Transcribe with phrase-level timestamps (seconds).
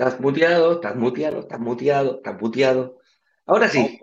[0.00, 3.00] Estás muteado, estás muteado, estás muteado, estás muteado.
[3.44, 4.00] Ahora sí.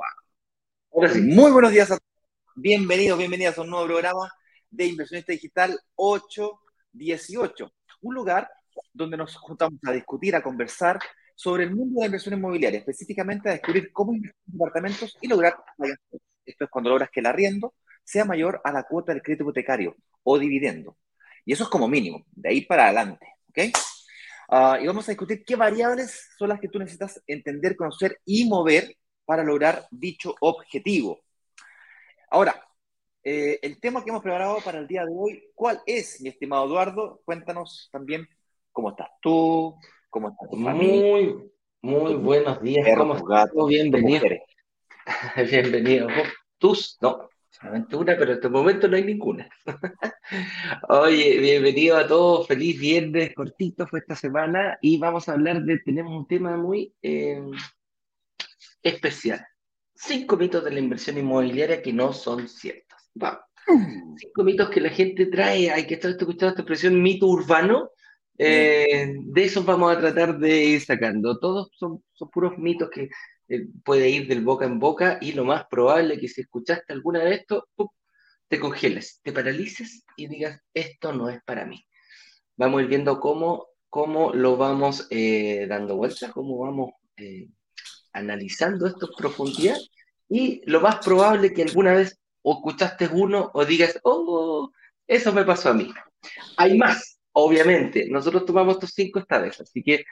[0.93, 1.21] Ahora sí.
[1.21, 2.23] Muy buenos días a todos.
[2.55, 4.31] Bienvenidos, bienvenidas a un nuevo programa
[4.69, 7.73] de Inversionista Digital 818.
[8.01, 8.47] Un lugar
[8.93, 10.99] donde nos juntamos a discutir, a conversar
[11.33, 15.27] sobre el mundo de la inversión inmobiliaria, específicamente a descubrir cómo invertir en departamentos y
[15.27, 15.55] lograr
[16.45, 17.73] esto es cuando logras que el arriendo
[18.03, 20.95] sea mayor a la cuota del crédito hipotecario o dividendo.
[21.43, 23.25] Y eso es como mínimo, de ahí para adelante.
[23.49, 23.75] ¿ok?
[24.49, 28.47] Ah, y vamos a discutir qué variables son las que tú necesitas entender, conocer y
[28.47, 31.19] mover para lograr dicho objetivo.
[32.29, 32.63] Ahora,
[33.23, 36.65] eh, el tema que hemos preparado para el día de hoy, ¿cuál es, mi estimado
[36.65, 37.21] Eduardo?
[37.25, 38.25] Cuéntanos también
[38.71, 39.75] cómo estás tú,
[40.09, 41.51] cómo estás tu Muy,
[41.81, 42.87] muy buenos días.
[42.97, 43.49] ¿Cómo estás?
[43.67, 44.27] Bienvenido.
[45.51, 46.07] Bienvenido.
[46.57, 46.97] ¿Tus?
[47.01, 47.29] No,
[47.61, 49.49] aventura, pero en este momento no hay ninguna.
[50.89, 55.79] Oye, bienvenido a todos, feliz viernes, cortito fue esta semana y vamos a hablar de,
[55.79, 57.41] tenemos un tema muy eh,
[58.83, 59.45] especial.
[59.95, 62.99] Cinco mitos de la inversión inmobiliaria que no son ciertos.
[63.15, 63.41] Vamos.
[64.17, 67.89] Cinco mitos que la gente trae, hay que estar escuchando esta expresión mito urbano.
[68.37, 71.39] Eh, de eso vamos a tratar de ir sacando.
[71.39, 73.09] Todos son, son puros mitos que
[73.83, 77.35] puede ir del boca en boca y lo más probable que si escuchaste alguna de
[77.35, 77.67] esto,
[78.47, 81.85] te congeles, te paralices y digas, esto no es para mí.
[82.55, 87.49] Vamos a ir viendo cómo, cómo lo vamos eh, dando vueltas, cómo vamos eh,
[88.13, 89.77] analizando esto en profundidad
[90.29, 94.71] y lo más probable que alguna vez o escuchaste uno o digas, oh,
[95.05, 95.91] eso me pasó a mí.
[96.57, 98.07] Hay más, obviamente.
[98.09, 100.05] Nosotros tomamos estos cinco esta vez, así que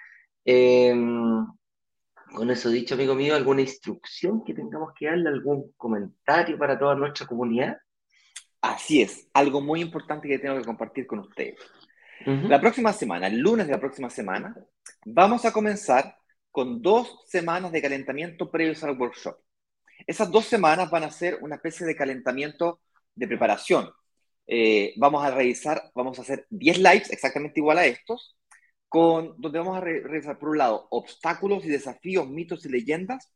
[0.44, 1.25] em,
[2.36, 6.94] con eso dicho, amigo mío, ¿alguna instrucción que tengamos que darle, algún comentario para toda
[6.96, 7.78] nuestra comunidad?
[8.62, 11.56] Así es, algo muy importante que tengo que compartir con ustedes.
[12.26, 14.56] La próxima semana, el lunes de la próxima semana,
[15.06, 16.16] vamos a comenzar
[16.50, 19.38] con dos semanas de calentamiento previos al workshop.
[20.08, 22.80] Esas dos semanas van a ser una especie de calentamiento
[23.14, 23.90] de preparación.
[24.48, 28.36] Eh, vamos a revisar, vamos a hacer 10 lives exactamente igual a estos,
[28.96, 33.32] donde vamos a revisar, por un lado, obstáculos y desafíos, mitos y leyendas,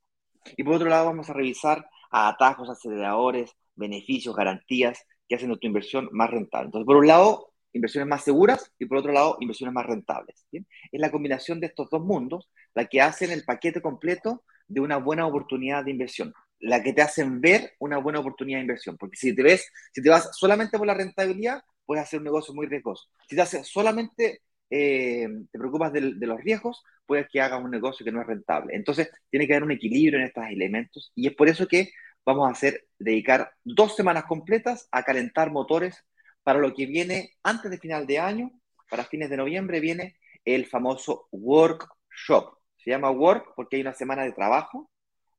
[0.58, 6.10] y por otro lado vamos a revisar atajos, aceleradores, beneficios, garantías que hacen nuestra inversión
[6.12, 6.68] más rentable.
[6.68, 10.46] Entonces, por un lado, inversiones más seguras y por otro lado, inversiones más rentables.
[10.52, 14.98] Es la combinación de estos dos mundos la que hacen el paquete completo de una
[14.98, 19.18] buena oportunidad de inversión, la que te hacen ver una buena oportunidad de inversión, porque
[19.18, 22.68] si te ves, si te vas solamente por la rentabilidad, puedes hacer un negocio muy
[22.68, 23.10] riesgoso.
[23.28, 28.04] Si te haces solamente eh, te preocupas de, los riesgos, puedes que hagas un negocio
[28.04, 28.76] que no es rentable.
[28.76, 31.92] Entonces, tiene que haber un equilibrio en estos elementos y es por eso que
[32.26, 36.06] vamos a hacer, dedicar dos semanas completas a calentar motores
[36.44, 38.52] para lo que viene antes de final de año,
[38.90, 42.58] para fines de noviembre, viene el famoso workshop.
[42.78, 44.90] Se llama work porque hay una semana de trabajo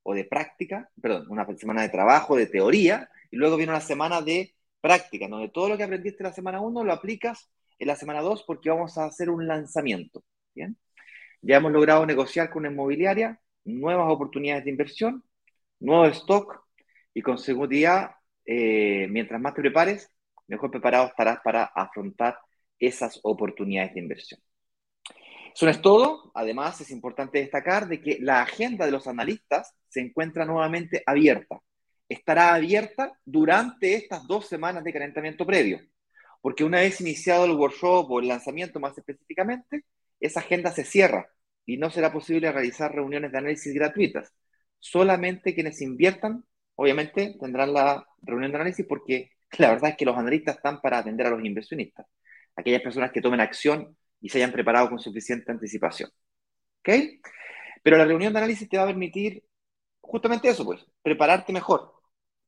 [0.02, 4.22] o de práctica, perdón, una semana de trabajo, de teoría, y luego viene una semana
[4.22, 8.20] de práctica, donde todo lo que aprendiste la semana 1 lo aplicas en la semana
[8.20, 10.22] 2 porque vamos a hacer un lanzamiento.
[10.54, 10.76] ¿bien?
[11.42, 15.24] Ya hemos logrado negociar con una inmobiliaria nuevas oportunidades de inversión,
[15.80, 16.62] nuevo stock
[17.14, 18.12] y con seguridad,
[18.44, 20.10] eh, mientras más te prepares,
[20.46, 22.38] mejor preparado estarás para afrontar
[22.78, 24.41] esas oportunidades de inversión.
[25.54, 26.30] Eso no es todo.
[26.34, 31.60] Además, es importante destacar de que la agenda de los analistas se encuentra nuevamente abierta.
[32.08, 35.80] Estará abierta durante estas dos semanas de calentamiento previo
[36.41, 39.84] porque una vez iniciado el workshop o el lanzamiento más específicamente,
[40.21, 41.28] esa agenda se cierra
[41.67, 44.33] y no será posible realizar reuniones de análisis gratuitas.
[44.78, 50.17] Solamente quienes inviertan, obviamente, tendrán la reunión de análisis porque la verdad es que los
[50.17, 52.06] analistas están para atender a los inversionistas,
[52.57, 56.10] aquellas personas que tomen acción y se hayan preparado con suficiente anticipación.
[56.81, 56.89] ¿Ok?
[57.83, 59.45] Pero la reunión de análisis te va a permitir
[60.01, 61.95] justamente eso, pues, prepararte mejor,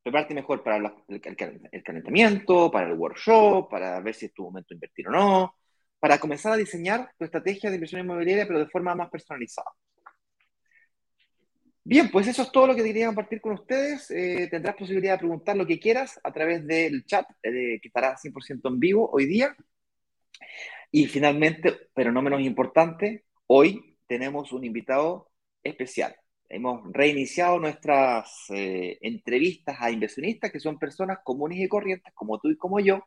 [0.03, 0.77] prepararte mejor para
[1.09, 5.55] el, calentamiento, para el workshop, para ver si es tu momento de invertir o no,
[6.01, 9.71] para comenzar a diseñar tu estrategia de inversión inmobiliaria, pero de forma más personalizada.
[11.85, 14.11] Bien, pues eso es todo lo que quería compartir con ustedes.
[14.11, 18.17] Eh, tendrás posibilidad de preguntar lo que quieras a través del chat, eh, que estará
[18.17, 19.57] 100% en vivo hoy día.
[20.91, 25.31] Y finalmente, pero no menos importante, hoy tenemos un invitado
[25.63, 26.15] especial
[26.53, 32.51] hemos reiniciado nuestras eh, entrevistas a inversionistas, que son personas comunes y corrientes, como tú
[32.51, 33.07] y como yo,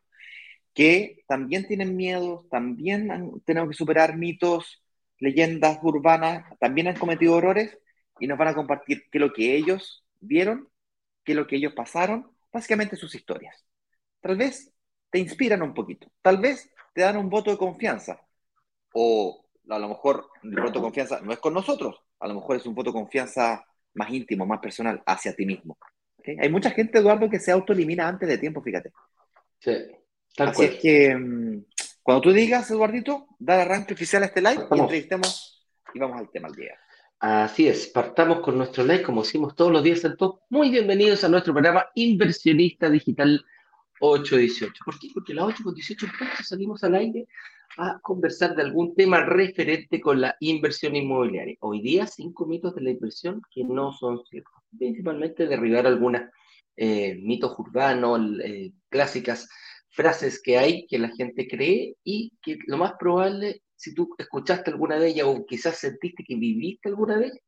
[0.73, 4.83] que también tienen miedos, también han, tenemos que superar mitos,
[5.19, 7.77] leyendas urbanas, también han cometido errores
[8.19, 10.67] y nos van a compartir qué es lo que ellos vieron,
[11.23, 13.65] qué es lo que ellos pasaron, básicamente sus historias.
[14.21, 14.73] Tal vez
[15.11, 18.21] te inspiran un poquito, tal vez te dan un voto de confianza
[18.93, 22.57] o a lo mejor el voto de confianza no es con nosotros, a lo mejor
[22.57, 25.77] es un voto de confianza más íntimo, más personal, hacia ti mismo.
[26.39, 28.91] Hay mucha gente, Eduardo, que se autoelimina antes de tiempo, fíjate.
[29.59, 29.71] Sí.
[30.37, 31.65] Así es que mm,
[32.01, 36.29] cuando tú digas, Eduardito, dar arranque oficial a este live y entrevistemos y vamos al
[36.29, 36.77] tema al día.
[37.19, 40.41] Así es, partamos con nuestro live, como decimos todos los días en top.
[40.49, 43.45] Muy bienvenidos a nuestro programa Inversionista Digital
[43.99, 44.83] 818.
[44.83, 45.07] ¿Por qué?
[45.13, 47.27] Porque las 8.18 salimos al aire
[47.77, 51.57] a conversar de algún tema referente con la inversión inmobiliaria.
[51.59, 54.53] Hoy día, cinco mitos de la inversión que no son ciertos.
[54.77, 56.31] Principalmente derribar algunas
[56.77, 59.49] eh, mitos urbanos, eh, clásicas
[59.89, 64.71] frases que hay que la gente cree y que lo más probable, si tú escuchaste
[64.71, 67.39] alguna de ellas o quizás sentiste que viviste alguna de ellas,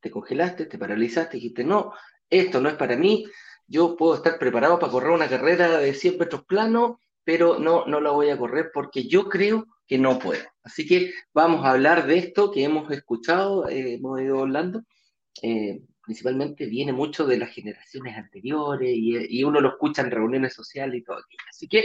[0.00, 1.92] te congelaste, te paralizaste, dijiste, no,
[2.30, 3.24] esto no es para mí,
[3.66, 8.00] yo puedo estar preparado para correr una carrera de 100 metros plano, pero no, no
[8.00, 10.42] la voy a correr porque yo creo que no puedo.
[10.62, 14.82] Así que vamos a hablar de esto que hemos escuchado, eh, hemos ido hablando.
[15.42, 21.00] Eh, principalmente viene mucho de las generaciones anteriores y, uno lo escucha en reuniones sociales
[21.00, 21.18] y todo.
[21.50, 21.84] Así que,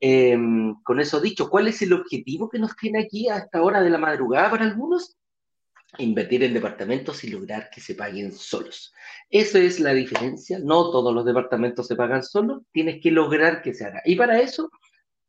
[0.00, 3.80] em, con eso dicho, ¿cuál es el objetivo que nos tiene aquí a esta hora
[3.80, 5.16] de la madrugada para algunos?
[5.98, 8.92] Invertir en departamentos y lograr que se paguen solos.
[9.30, 10.58] Esa es la diferencia.
[10.58, 14.02] No todos los departamentos se pagan solos, tienes que lograr que se haga.
[14.04, 14.70] Y para eso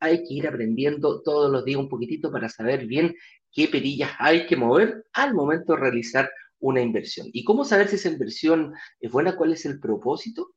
[0.04, 3.16] hay que ir aprendiendo todos los días un poquitito para saber bien
[3.54, 6.30] qué perillas hay que mover al momento de realizar
[6.60, 7.28] una inversión.
[7.32, 9.38] ¿Y cómo saber si esa inversión es buena?
[9.38, 10.56] ¿Cuál es el propósito?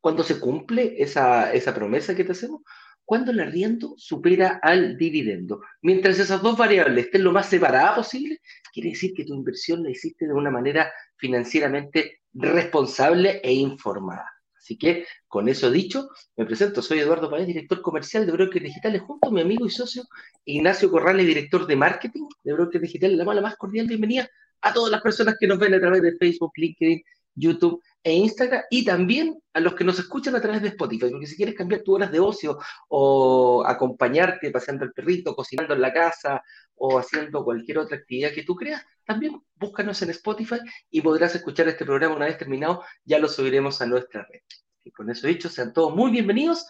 [0.00, 2.62] ¿Cuándo se cumple esa, esa promesa que te hacemos?
[3.04, 5.60] Cuando el arriendo supera al dividendo.
[5.82, 8.40] Mientras esas dos variables estén lo más separadas posible,
[8.72, 14.37] quiere decir que tu inversión la hiciste de una manera financieramente responsable e informada.
[14.68, 19.00] Así que, con eso dicho, me presento, soy Eduardo Páez, director comercial de Brokers Digitales,
[19.00, 20.02] junto a mi amigo y socio
[20.44, 23.16] Ignacio Corrales, director de marketing de Brokers Digitales.
[23.16, 24.28] La más cordial bienvenida
[24.60, 27.02] a todas las personas que nos ven a través de Facebook, LinkedIn,
[27.34, 31.26] YouTube e Instagram y también a los que nos escuchan a través de Spotify, porque
[31.26, 32.58] si quieres cambiar tus horas de ocio
[32.88, 36.42] o acompañarte paseando el perrito, cocinando en la casa
[36.76, 40.58] o haciendo cualquier otra actividad que tú creas, también búscanos en Spotify
[40.90, 44.40] y podrás escuchar este programa una vez terminado, ya lo subiremos a nuestra red.
[44.84, 46.66] Y con eso dicho, sean todos muy bienvenidos.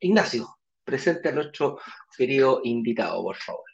[0.00, 1.78] Ignacio, presente a nuestro
[2.16, 3.67] querido invitado, por favor.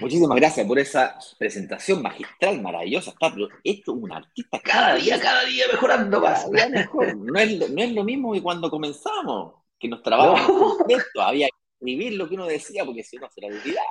[0.00, 3.10] Muchísimas gracias por esa presentación magistral, maravillosa.
[3.10, 3.34] Está,
[3.64, 6.46] esto es un artista cada día, cada día mejorando más.
[7.16, 11.20] No, es, lo mismo que cuando comenzamos, que nos trabajamos esto.
[11.20, 13.86] Había que escribir lo que uno decía porque si no se lo olvidaba.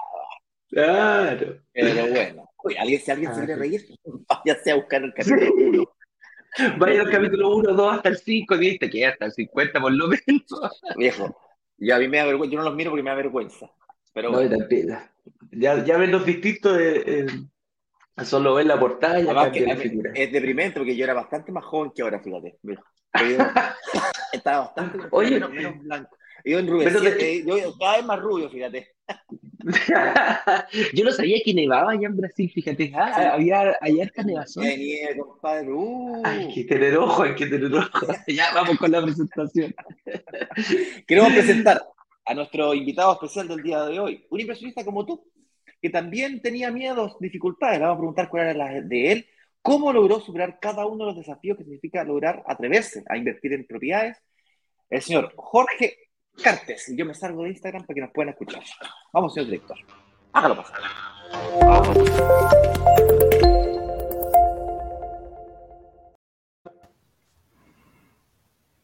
[0.70, 1.62] Claro.
[1.72, 2.50] Pero bueno,
[2.80, 3.86] ¿alguien, si alguien se quiere reír,
[4.28, 5.84] váyase a buscar el capítulo 1.
[6.78, 10.08] Vaya al capítulo 1, 2 hasta el 5, viste que hasta el 50 por lo
[10.08, 10.82] menos.
[10.96, 11.38] Viejo,
[11.78, 13.70] yo a mí me da vergüenza, yo no los miro porque me da vergüenza.
[14.16, 14.42] Pero no,
[15.52, 17.28] ya, ya ven los distintos de,
[18.24, 19.28] solo ven la portada y
[20.14, 22.58] Es deprimente porque yo era bastante más joven que ahora, fíjate.
[24.32, 26.18] estaba bastante Oye, menos, blanco.
[26.46, 28.88] Yo, eh, yo cada vez más rubio, fíjate.
[30.94, 32.94] yo no sabía que nevaba allá en Brasil, fíjate.
[32.96, 34.64] Ah, había allá esta nevazón.
[34.64, 35.74] Nieve, compadre.
[35.74, 36.22] Uh.
[36.24, 38.08] Hay que tener ojo, hay que tener ojo.
[38.28, 39.76] ya vamos con la presentación.
[41.06, 41.82] Queremos presentar
[42.26, 45.24] a nuestro invitado especial del día de hoy, un inversionista como tú,
[45.82, 47.78] que también tenía miedos, dificultades.
[47.78, 49.26] Le vamos a preguntar cuál era la de él,
[49.62, 53.68] cómo logró superar cada uno de los desafíos que significa lograr atreverse a invertir en
[53.68, 54.18] propiedades.
[54.90, 55.98] El señor Jorge
[56.42, 56.92] Cartes.
[56.96, 58.64] Yo me salgo de Instagram para que nos puedan escuchar.
[59.14, 59.78] Vamos, señor director.
[60.34, 60.80] Hágalo pasar.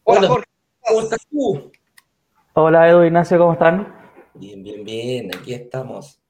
[0.04, 0.46] Hola, Jorge.
[0.82, 1.72] ¿Cómo estás tú?
[2.54, 3.88] Hola Edu, Ignacio, ¿cómo están?
[4.34, 6.22] Bien, bien, bien, aquí estamos.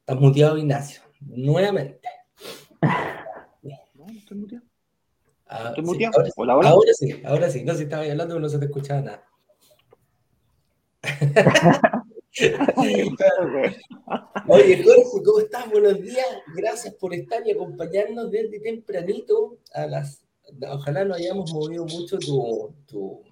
[0.00, 2.08] Estás muteado, Ignacio, nuevamente.
[3.62, 4.64] No, no estoy muteado.
[5.46, 6.12] Ah, ¿Estoy muteado?
[6.18, 6.68] ahora, hola, hola.
[6.70, 7.64] Ahora sí, ahora sí.
[7.64, 9.24] No, si estaba hablando, no se te escuchaba nada.
[14.48, 15.70] Oye, Jorge, ¿cómo estás?
[15.70, 16.26] Buenos días.
[16.54, 20.22] Gracias por estar y acompañarnos desde tempranito a las.
[20.68, 23.22] Ojalá no hayamos movido mucho tu, tu,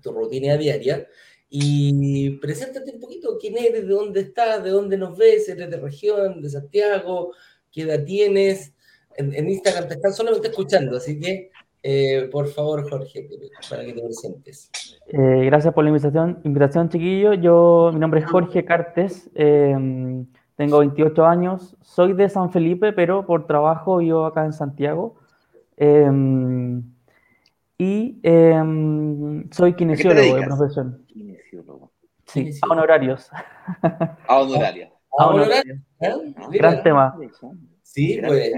[0.00, 1.08] tu rutina diaria
[1.54, 5.76] y preséntate un poquito quién eres, de dónde estás, de dónde nos ves, eres de
[5.76, 7.34] región, de Santiago,
[7.70, 8.72] qué edad tienes.
[9.18, 11.50] En, Instagram te están solamente escuchando, así que
[11.82, 13.28] eh, por favor, Jorge,
[13.68, 14.70] para que te presentes.
[15.08, 17.34] Eh, gracias por la invitación, invitación, chiquillo.
[17.34, 20.24] Yo, mi nombre es Jorge Cartes, em,
[20.56, 25.16] tengo 28 años, soy de San Felipe, pero por trabajo vivo acá en Santiago.
[25.76, 26.82] Em,
[27.76, 31.02] y em, soy kinesiólogo de profesión.
[32.32, 32.52] Kinesiólogo.
[32.52, 33.30] Sí, a honorarios.
[34.28, 34.90] A honorarios.
[35.18, 35.64] a honorar.
[35.66, 36.34] ¿eh?
[36.50, 37.18] Gran tema.
[37.82, 38.52] Sí, pues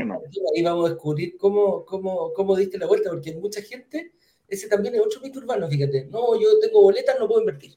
[0.54, 4.12] ahí vamos a descubrir cómo, cómo, cómo diste la vuelta, porque mucha gente,
[4.46, 6.06] ese también es otro mito urbano, fíjate.
[6.06, 7.76] No, yo tengo boletas, no puedo invertir.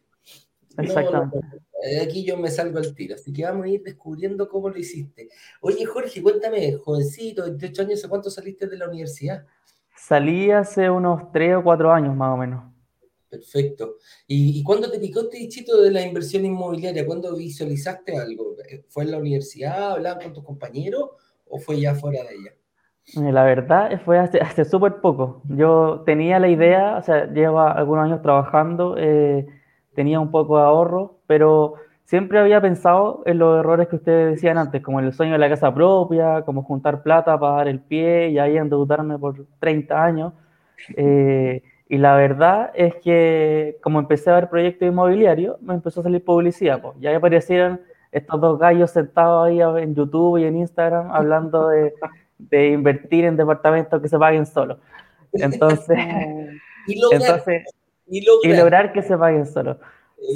[0.78, 1.40] Exactamente.
[1.84, 4.78] Eh, aquí yo me salgo al tiro, así que vamos a ir descubriendo cómo lo
[4.78, 5.30] hiciste.
[5.62, 9.46] Oye, Jorge, cuéntame, jovencito, 28 años, ¿hace cuánto saliste de la universidad?
[9.96, 12.77] Salí hace unos 3 o 4 años más o menos.
[13.30, 13.98] Perfecto.
[14.26, 17.06] ¿Y, ¿Y, cuándo te picó este dichito de la inversión inmobiliaria?
[17.06, 18.56] ¿Cuándo visualizaste algo?
[18.88, 19.92] ¿Fue en la universidad?
[19.92, 21.10] ¿Hablaban con tus compañeros?
[21.50, 22.52] o fue ya fuera de ella?
[23.28, 25.42] Eh, la verdad fue hace, hace súper poco.
[25.48, 29.46] Yo tenía la idea, o sea, lleva algunos años trabajando, eh,
[29.96, 34.58] tenía un poco de ahorro, pero siempre había pensado en los errores que ustedes decían
[34.58, 38.30] antes, como el sueño de la casa propia, como juntar plata para dar el pie
[38.30, 40.34] y ahí endeudarme por 30 años.
[40.96, 46.04] Eh, y la verdad es que como empecé a ver proyectos inmobiliarios, me empezó a
[46.04, 46.82] salir publicidad.
[46.82, 46.96] Pues.
[47.00, 51.94] Ya aparecieron estos dos gallos sentados ahí en YouTube y en Instagram hablando de,
[52.38, 54.78] de invertir en departamentos que se paguen solos.
[55.34, 55.98] Entonces,
[56.88, 57.44] y, lograr,
[58.08, 58.94] y, lograr.
[58.94, 59.78] que se paguen solos.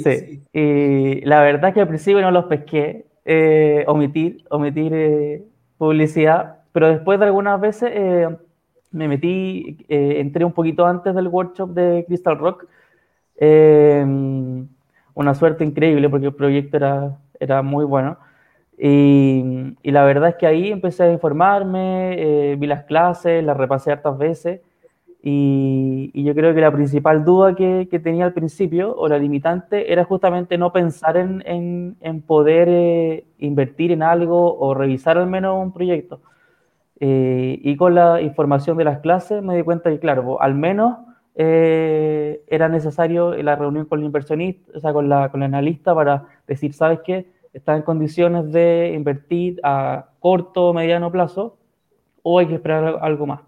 [0.04, 0.42] Sí.
[0.52, 5.44] Y la verdad es que al principio no los pesqué, eh, omitir, omitir eh,
[5.76, 8.28] publicidad, pero después de algunas veces eh,
[8.92, 12.66] me metí, entré un poquito antes del workshop de Crystal Rock.
[15.14, 18.18] una suerte increíble porque el proyecto era era muy bueno.
[18.78, 23.92] Y, la verdad es que ahí empecé a informarme, eh, vi las clases, las repasé
[23.92, 24.60] hartas veces.
[25.22, 30.04] Y, yo creo que la principal duda que, tenía al principio, o la limitante, era
[30.04, 35.60] justamente no pensar en, en, en poder eh, invertir en algo o revisar al menos
[35.62, 36.20] un proyecto.
[37.04, 40.98] Eh, y con la información de las clases me di cuenta que, claro, al menos
[41.34, 45.96] eh, era necesario la reunión con el inversionista, o sea, con la, con el analista
[45.96, 47.26] para decir, ¿sabes qué?
[47.52, 51.58] Está en condiciones de invertir a corto o mediano plazo
[52.22, 53.40] o hay que esperar algo más.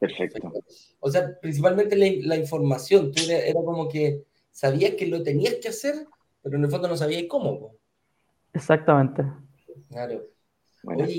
[0.00, 0.52] Perfecto.
[0.98, 5.94] O sea, principalmente la, información, tú era, como que sabías que lo tenías que hacer,
[6.42, 7.76] pero en el fondo no sabías cómo.
[8.52, 9.22] Exactamente.
[9.88, 10.33] Claro.
[10.86, 11.12] Oye,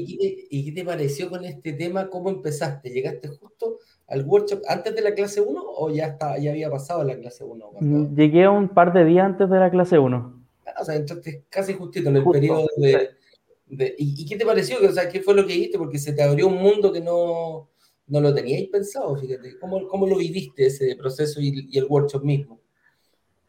[0.49, 2.09] ¿y qué, te, pareció con este tema?
[2.09, 2.89] ¿Cómo empezaste?
[2.89, 7.03] ¿Llegaste justo al workshop antes de la clase 1 o ya, está, ya había pasado
[7.03, 7.71] la clase 1?
[7.79, 10.43] Mm, llegué un par de días antes de la clase 1.
[10.67, 13.95] Ah, o sea, entraste casi justito en el periodo de...
[13.97, 14.77] ¿y, qué te pareció?
[14.87, 15.77] O sea, ¿qué fue lo que viste?
[15.77, 17.69] Porque se te abrió un mundo que no,
[18.07, 19.57] no lo teníais pensado, fíjate.
[19.59, 22.59] ¿Cómo, cómo lo viviste ese proceso y, y, el workshop mismo?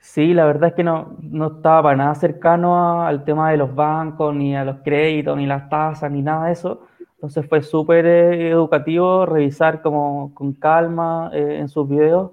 [0.06, 3.74] Sí, la verdad es que no, no estaba para nada cercano al tema de los
[3.74, 6.86] bancos, ni a los créditos, ni las tasas, ni nada de eso
[7.16, 12.32] entonces fue súper eh, educativo revisar como con calma eh, en sus videos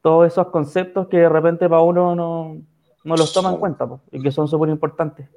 [0.00, 2.62] todos esos conceptos que de repente para uno no,
[3.04, 5.28] no los toma en cuenta y que son súper importantes.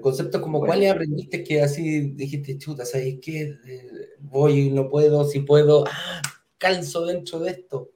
[0.00, 3.54] conceptos como cuáles aprendiste que así dijiste, chuta, ¿sabes qué?
[3.66, 3.88] Eh,
[4.20, 6.22] voy, no puedo, si puedo, ah,
[6.58, 7.90] calzo dentro de esto.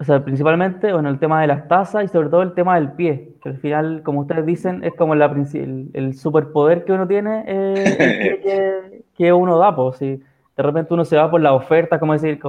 [0.00, 2.92] O sea, principalmente, bueno, el tema de las tasas y sobre todo el tema del
[2.92, 7.06] pie, que al final, como ustedes dicen, es como la, el, el superpoder que uno
[7.06, 10.20] tiene eh, que, uno da, pues, si
[10.56, 12.40] de repente uno se va por la oferta, como decir,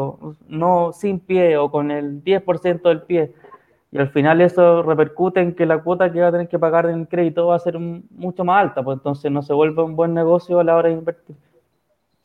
[0.48, 3.34] no sin pie o con el 10% del pie,
[3.92, 6.90] y al final eso repercute en que la cuota que va a tener que pagar
[6.90, 10.14] en crédito va a ser mucho más alta, pues entonces no se vuelve un buen
[10.14, 11.36] negocio a la hora de invertir.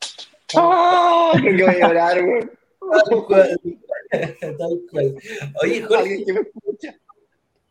[0.57, 1.31] ¡Oh!
[1.41, 2.60] Que voy a llorar, güey.
[5.63, 6.25] Oye, Jorge,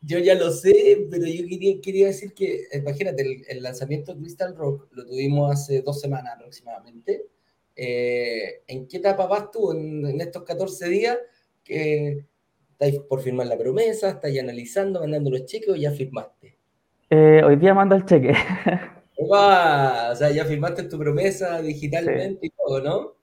[0.03, 4.57] yo ya lo sé, pero yo quería, quería decir que, imagínate, el, lanzamiento de Crystal
[4.57, 7.27] Rock lo tuvimos hace dos semanas aproximadamente.
[7.77, 11.19] Eh, ¿En qué etapa vas tú en, estos 14 días?
[11.63, 12.25] Que
[12.81, 14.09] ¿Estáis por firmar la promesa?
[14.09, 16.57] ¿Estáis analizando, mandando los cheques o ya firmaste?
[17.11, 18.33] Eh, hoy día mando el cheque.
[19.19, 23.17] o sea, ya firmaste tu promesa digitalmente y todo, ¿no?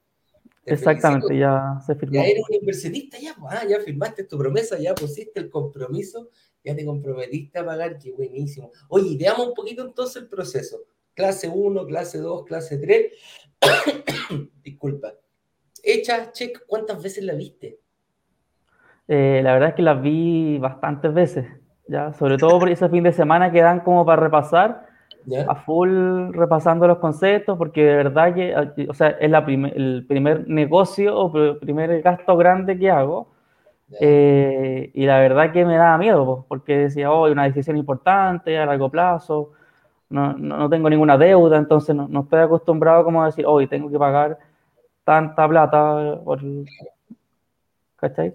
[0.67, 2.15] Exactamente, ya se firmó.
[2.15, 6.29] Ya eres un inversionista, ya, pues, ah, ya firmaste tu promesa, ya pusiste el compromiso,
[6.63, 8.71] ya te comprometiste a pagar, qué buenísimo.
[8.89, 10.81] Oye, veamos un poquito entonces el proceso.
[11.13, 13.11] Clase 1, clase 2, clase 3.
[14.63, 15.13] Disculpa.
[15.81, 17.79] Hecha, check, ¿cuántas veces la viste?
[19.07, 21.45] Eh, la verdad es que la vi bastantes veces,
[21.87, 24.86] ya, sobre todo por ese fin de semana que dan como para repasar
[25.47, 30.47] a full repasando los conceptos, porque de verdad que, o sea, es la el primer
[30.47, 33.27] negocio o primer gasto grande que hago.
[34.01, 38.65] Eh, y la verdad que me daba miedo, porque decía, oh, una decisión importante a
[38.65, 39.51] largo plazo,
[40.09, 43.69] no, no, tengo ninguna deuda, entonces no, no, estoy acostumbrado como a decir, hoy oh,
[43.69, 44.37] tengo que pagar
[45.03, 46.41] tanta plata por...
[47.97, 48.33] ¿Cachai?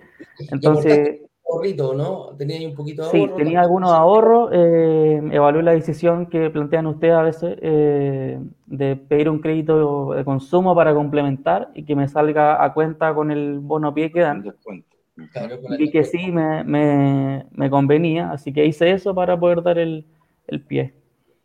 [0.51, 1.21] Entonces...
[1.53, 2.35] ahorrito, ¿no?
[2.37, 3.37] Tenía un poquito de ahorro.
[3.37, 4.51] Sí, tenía algunos ahorros.
[4.53, 10.25] Eh, evalué la decisión que plantean ustedes a veces eh, de pedir un crédito de
[10.25, 14.55] consumo para complementar y que me salga a cuenta con el bono pie que dan.
[15.79, 20.07] y que sí me, me, me, convenía, así que hice eso para poder dar el,
[20.47, 20.95] el pie.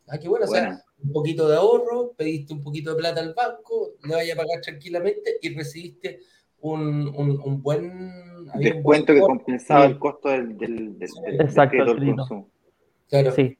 [0.07, 3.33] Ah, qué bueno, o sea, un poquito de ahorro, pediste un poquito de plata al
[3.33, 6.19] banco, le vaya a pagar tranquilamente y recibiste
[6.61, 8.25] un, un, un buen...
[8.59, 11.09] Descuento que compensaba el costo del, del, del,
[11.41, 12.49] Exacto, del consumo.
[13.09, 13.33] Claro.
[13.33, 13.57] Sí.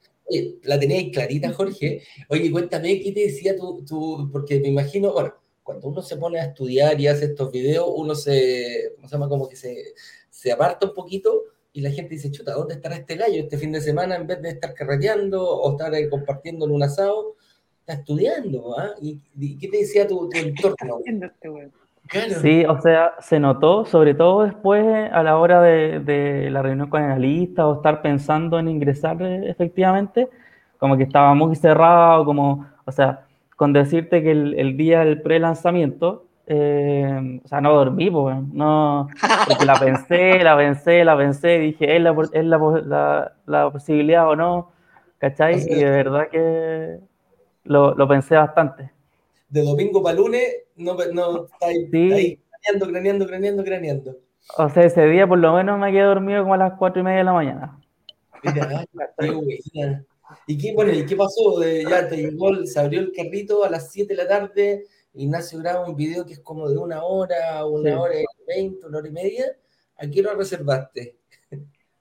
[0.63, 2.03] la tenías clarita, Jorge.
[2.29, 6.39] Oye, cuéntame qué te decía tú, tú, porque me imagino, bueno, cuando uno se pone
[6.39, 9.27] a estudiar y hace estos videos, uno se, ¿cómo se llama?
[9.29, 9.93] Como que se,
[10.29, 13.71] se aparta un poquito y la gente dice, chuta, ¿dónde estará este gallo este fin
[13.71, 17.35] de semana en vez de estar carreteando o estar eh, compartiendo en un asado?
[17.81, 18.95] Está estudiando, ¿ah?
[19.01, 19.19] ¿Y,
[19.57, 21.01] qué te decía tu, tu entorno?
[22.41, 27.03] Sí, o sea, se notó, sobre todo después a la hora de, la reunión con
[27.03, 30.29] el analista o estar pensando en ingresar eh, efectivamente,
[30.77, 36.25] como que estaba muy cerrado, como, o sea, con decirte que el, día del pre-lanzamiento,
[36.45, 39.07] eh, o sea, no dormí, pues, no,
[39.47, 44.35] porque la pensé, la pensé, la pensé, dije, ¿es la, es la, la, posibilidad o
[44.35, 44.71] no?
[45.17, 45.55] ¿Cachai?
[45.55, 46.99] y de verdad que
[47.63, 48.91] lo, lo pensé bastante
[49.49, 50.43] de domingo para lunes,
[50.77, 52.39] no, no está ahí, sí.
[52.49, 54.17] craneando, craneando, craneando, craneando.
[54.57, 57.03] O sea, ese día por lo menos me quedé dormido como a las cuatro y
[57.03, 57.79] media de la mañana.
[60.45, 61.61] ¿Y qué, bueno, ¿y qué pasó?
[61.61, 65.87] ya te llegó, se abrió el carrito a las 7 de la tarde, Ignacio graba
[65.87, 69.11] un video que es como de una hora, una hora y veinte, una hora y
[69.11, 69.45] media.
[69.97, 71.17] ¿A qué hora reservaste?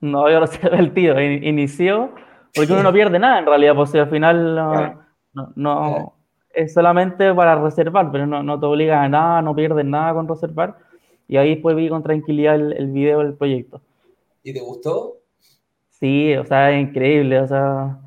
[0.01, 2.15] No, yo reservé el tío, inició,
[2.55, 6.16] porque uno no pierde nada en realidad, pues al final no, no,
[6.57, 10.27] es solamente para reservar, pero no, no te obliga a nada, no pierdes nada con
[10.27, 10.77] reservar.
[11.29, 13.81] Y ahí después vi con tranquilidad el, el video del proyecto.
[14.43, 15.19] ¿Y te gustó?
[15.91, 17.99] Sí, o sea, es increíble, o sea,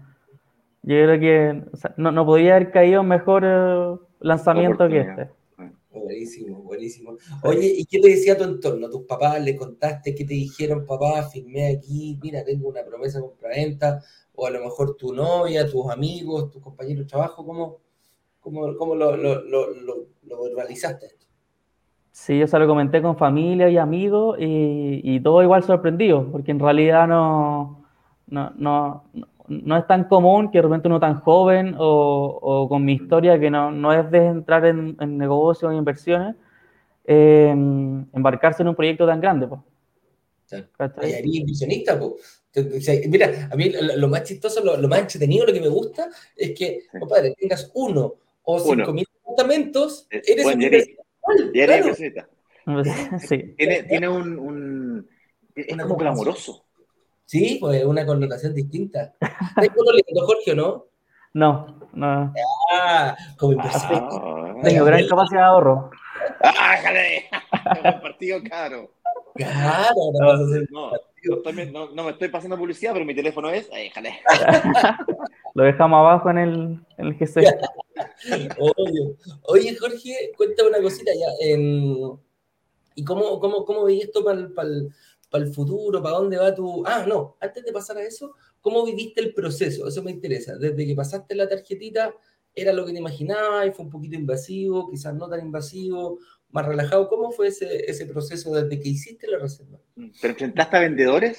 [0.83, 1.63] yo creo que
[1.97, 5.29] no, no, podía haber caído mejor eh, lanzamiento que este.
[5.91, 7.17] Buenísimo, buenísimo.
[7.43, 8.89] Oye, ¿y qué te decía tu entorno?
[8.89, 14.01] ¿Tus papás le contaste qué te dijeron, papá, firmé aquí, mira, tengo una promesa compra-venta?
[14.35, 17.79] O a lo mejor tu novia, tus amigos, tus compañeros de trabajo, ¿cómo,
[18.49, 19.73] ¿Cómo, cómo lo, lo, lo,
[20.23, 21.27] lo, verbalizaste esto?
[22.11, 26.49] Sí, yo se lo comenté con familia y amigos y, y, todo igual sorprendido, porque
[26.49, 27.85] en realidad no,
[28.25, 29.03] no, no,
[29.47, 33.39] no, es tan común que de repente uno tan joven o, o con mi historia
[33.39, 36.35] que no, no es de entrar en, en negocios o inversiones,
[37.05, 39.47] eh, embarcarse en un proyecto tan grande.
[39.47, 39.61] Pues.
[41.23, 42.41] Y inversionista, pues.
[43.07, 46.57] Mira, a mí lo, más chistoso, lo, lo, más entretenido, lo que me gusta es
[46.57, 48.15] que, compadre, tengas uno
[48.51, 50.89] o 5.000 departamentos, eh, eres bueno, un eres,
[52.65, 55.09] pues, Tiene, tiene un, un
[55.55, 56.65] es como clamoroso.
[57.25, 59.13] Sí, pues una connotación distinta.
[59.21, 60.85] ¿Estás lindo, Jorge, o no?
[61.33, 62.33] No, no.
[62.71, 63.87] Ah, como empecé.
[63.91, 65.91] Ah, Tengo gran capacidad de ahorro.
[66.41, 67.25] ¡Ah, jale!
[68.01, 68.91] Partido caro.
[69.35, 70.91] Claro, no, no,
[71.23, 73.69] no, también, no, me estoy pasando publicidad, pero mi teléfono es.
[73.73, 74.19] Eh, jale.
[75.53, 77.17] Lo dejamos abajo en el, en el
[78.57, 79.15] Obvio.
[79.43, 81.27] Oye, Jorge, cuéntame una cosita ya.
[82.95, 84.89] ¿Y cómo, cómo, cómo veis esto para el, para, el,
[85.29, 86.01] para el futuro?
[86.03, 86.83] ¿Para dónde va tu...?
[86.85, 89.87] Ah, no, antes de pasar a eso, ¿cómo viviste el proceso?
[89.87, 90.57] Eso me interesa.
[90.57, 92.13] Desde que pasaste la tarjetita,
[92.53, 97.07] ¿era lo que te imaginabas fue un poquito invasivo, quizás no tan invasivo, más relajado?
[97.07, 99.79] ¿Cómo fue ese, ese proceso desde que hiciste la reserva?
[100.19, 101.37] ¿Te enfrentaste a vendedores?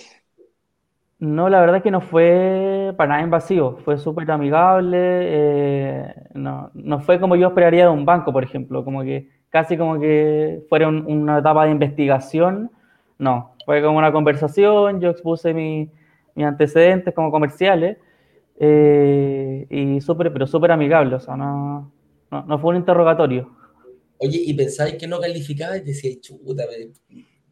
[1.20, 6.70] No, la verdad es que no fue para nada invasivo, fue súper amigable, eh, no,
[6.72, 10.64] no, fue como yo esperaría de un banco, por ejemplo, como que casi como que
[10.70, 12.70] fuera una etapa de investigación,
[13.18, 15.90] no, fue como una conversación, yo expuse mis
[16.38, 17.98] antecedentes como comerciales
[18.58, 21.92] eh, y súper, pero súper amigable, o sea, no,
[22.30, 23.50] no, fue un interrogatorio.
[24.16, 25.76] Oye, ¿y pensáis que no calificaba?
[25.76, 26.64] Y decía, chuta,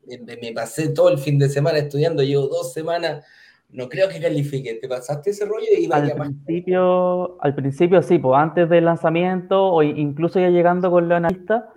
[0.07, 3.27] me, me, pasé todo el fin de semana estudiando, llevo dos semanas
[3.71, 4.75] no creo que califique.
[4.75, 9.83] ¿Te pasaste ese rollo y al principio, Al principio sí, pues antes del lanzamiento o
[9.83, 11.71] incluso ya llegando con la analista,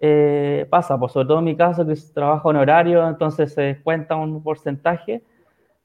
[0.00, 4.16] eh, pasa, pues sobre todo en mi caso que trabajo en horario, entonces se descuenta
[4.16, 5.22] un porcentaje,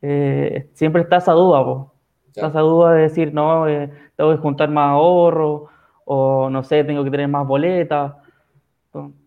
[0.02, 1.88] eh, siempre está esa duda, pues.
[2.36, 5.67] Está esa duda de decir, no, eh, tengo que juntar más ahorro,
[6.06, 8.13] o no sé, tengo que tener más boletas.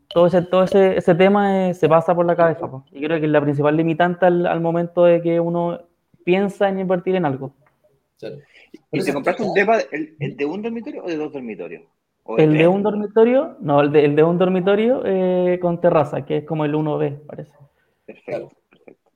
[0.09, 2.69] Todo ese, todo ese, ese tema se pasa por la cabeza.
[2.69, 2.83] Pues.
[2.91, 5.79] Y creo que es la principal limitante al momento de que uno
[6.27, 7.55] piensa en invertir en algo.
[8.91, 11.85] ¿Y te compraste un depa, el, de un dormitorio o de dos dormitorios?
[12.39, 16.39] el de, un dormitorio, no, el de, el de un dormitorio eh, con terraza, que
[16.39, 17.53] es como el 1B, parece.
[18.05, 19.11] Perfecto, perfecto.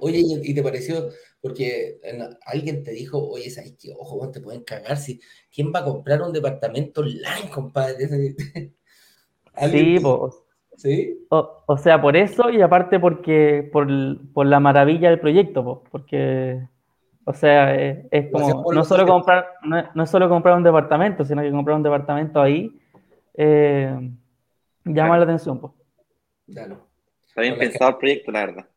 [0.00, 1.08] Oye, ¿y te pareció?
[1.40, 1.98] Porque
[2.44, 3.94] alguien te dijo, oye, ¿sabes qué?
[3.98, 4.98] Ojo, te pueden cagar.
[4.98, 5.18] Si,
[5.50, 8.06] ¿Quién va a comprar un departamento online, compadre?
[9.70, 10.49] sí, pues.
[10.80, 11.26] ¿Sí?
[11.28, 13.86] O, sea, por eso y aparte porque por,
[14.32, 16.58] por la maravilla del proyecto, porque,
[17.26, 21.50] o sea, es, como, no solo, comprar, no, es solo comprar un departamento, sino que
[21.50, 22.80] comprar un departamento ahí
[23.34, 23.94] eh,
[24.86, 25.60] llama la atención.
[25.60, 25.74] Pues.
[26.50, 26.88] Claro.
[27.28, 28.68] Está bien pensado el proyecto, la verdad.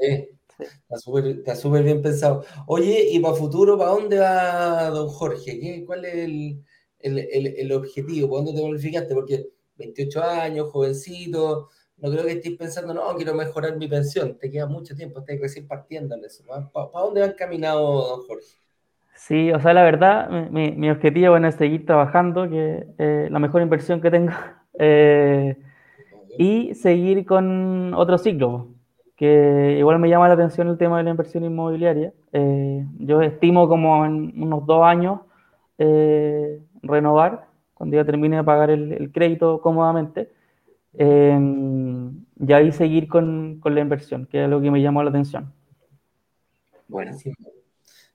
[0.00, 2.44] Sí, está súper bien pensado.
[2.66, 5.60] Oye, y para futuro, ¿para dónde va don Jorge?
[5.60, 6.64] ¿Qué, ¿Cuál es el,
[6.98, 8.28] el, el, el objetivo?
[8.28, 9.14] ¿Para dónde te bonificaste?
[9.14, 11.68] Porque 28 años, jovencito,
[12.02, 15.38] no creo que estés pensando, no, quiero mejorar mi pensión, te queda mucho tiempo, estás
[15.40, 16.44] recién partiendo en eso.
[16.44, 18.56] ¿Para, dónde va encaminado, don Jorge?
[19.14, 23.28] Sí, o sea, la verdad, mi, mi objetivo bueno, es seguir trabajando, que es eh,
[23.30, 24.32] la mejor inversión que tengo,
[24.80, 25.56] eh,
[26.38, 28.68] y seguir con otro ciclo,
[29.14, 32.12] que igual me llama la atención el tema de la inversión inmobiliaria.
[32.32, 35.20] Eh, yo estimo como en unos dos años
[36.82, 37.51] renovar
[37.82, 40.30] cuando ya termine de pagar el, crédito cómodamente,
[40.94, 45.10] em, y ahí seguir con, con, la inversión, que es lo que me llamó la
[45.10, 45.52] atención.
[46.86, 47.10] Bueno,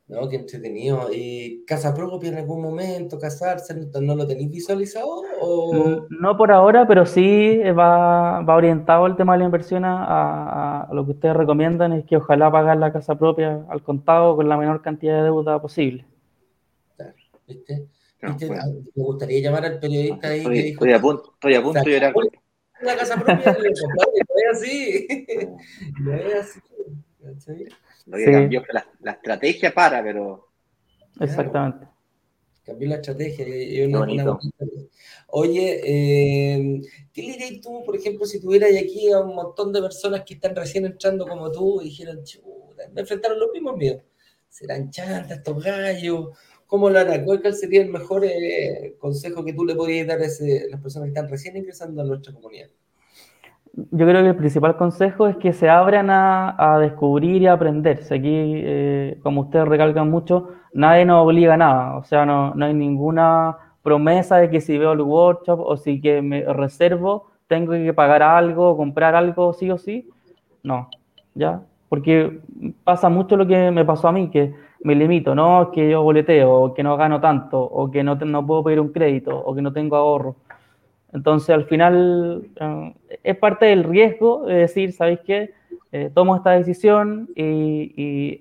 [0.08, 1.10] no, qué entretenido.
[1.12, 5.24] ¿Y casa propia en algún momento, casarse, no lo tenéis visualizado?
[5.42, 6.06] O...
[6.12, 10.94] No por ahora, pero sí va, va orientado el tema de la inversión a, a,
[10.94, 14.56] lo que ustedes recomiendan, es que ojalá pagar la casa propia al contado con la
[14.56, 16.06] menor cantidad de deuda posible.
[16.96, 17.97] Claro, ¿viste?
[18.28, 21.84] Me gustaría llamar al periodista ahí estoy, que dijo, estoy a punto, estoy a punto
[21.84, 22.13] de llorar.
[22.82, 25.08] La casa propia, no es así.
[26.00, 26.60] No es así.
[28.06, 30.48] Lo que cambió la, la, estrategia para, pero.
[31.20, 31.88] Exactamente.
[32.63, 33.48] Cambió la estrategia.
[33.48, 34.40] Y una, una
[35.30, 39.82] Oye, eh, ¿qué le dirías tú, por ejemplo, si tuvieras aquí a un montón de
[39.82, 44.04] personas que están recién entrando como tú y dijeron, chuta, me enfrentaron los mismos miedos?
[44.48, 46.30] ¿Serán chantas estos gallos?
[46.68, 47.24] ¿Cómo lo hará?
[47.24, 51.10] ¿Cuál sería el mejor eh, consejo que tú le podrías dar a, las personas que
[51.10, 52.68] están recién ingresando a nuestra comunidad?
[53.74, 58.02] Yo creo que el principal consejo es que se abran a, descubrir y a aprender.
[58.04, 61.98] Aquí, eh, como ustedes recalcan mucho, nadie nos obliga a nada.
[61.98, 66.02] O sea, no, no hay ninguna promesa de que si veo el workshop o si
[66.02, 70.10] que me reservo, tengo que pagar algo, comprar algo, sí o sí.
[70.64, 70.90] No,
[71.34, 71.62] ¿ya?
[71.89, 72.39] Porque
[72.84, 76.54] pasa mucho lo que me pasó a mí, que me limito, no que yo boleteo,
[76.54, 79.62] o que no gano tanto, o que no, no puedo pedir un crédito, o que
[79.62, 80.36] no tengo ahorro.
[81.13, 85.54] Entonces, al final, eh, es parte del riesgo de decir, ¿sabéis qué?
[85.91, 88.39] Eh, tomo esta decisión y,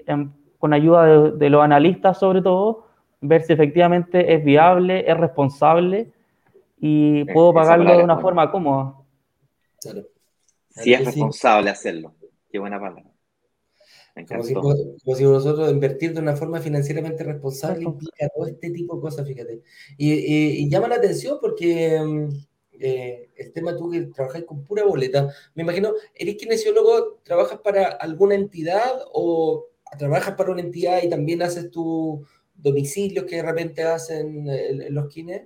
[0.59, 2.87] con ayuda de, los analistas, sobre todo,
[3.20, 6.11] ver si efectivamente es viable, es responsable
[6.78, 8.94] y puedo pagarlo de una forma cómoda.
[9.80, 10.02] Claro.
[10.70, 12.12] Si es responsable hacerlo.
[12.50, 13.04] Qué buena palabra.
[14.24, 19.02] Como si, como nosotros invertir de una forma financieramente responsable implica todo este tipo de
[19.02, 19.61] cosas, fíjate.
[19.98, 22.29] Y, llama la atención porque mm,
[22.81, 27.20] eh, el tema tú que trabajas con pura boleta, me imagino, ¿eres kinesiólogo?
[27.24, 29.66] ¿Trabajas para alguna entidad o
[29.98, 35.09] trabajas para una entidad y también haces tus domicilios que de repente hacen eh, los
[35.09, 35.42] kines?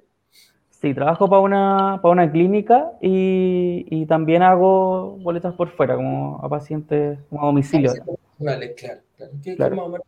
[0.81, 6.40] Sí, trabajo para una, para una clínica y, y, también hago boletas por fuera, como
[6.43, 7.93] a pacientes, como a domicilio.
[8.38, 10.01] Vale, claro, claro.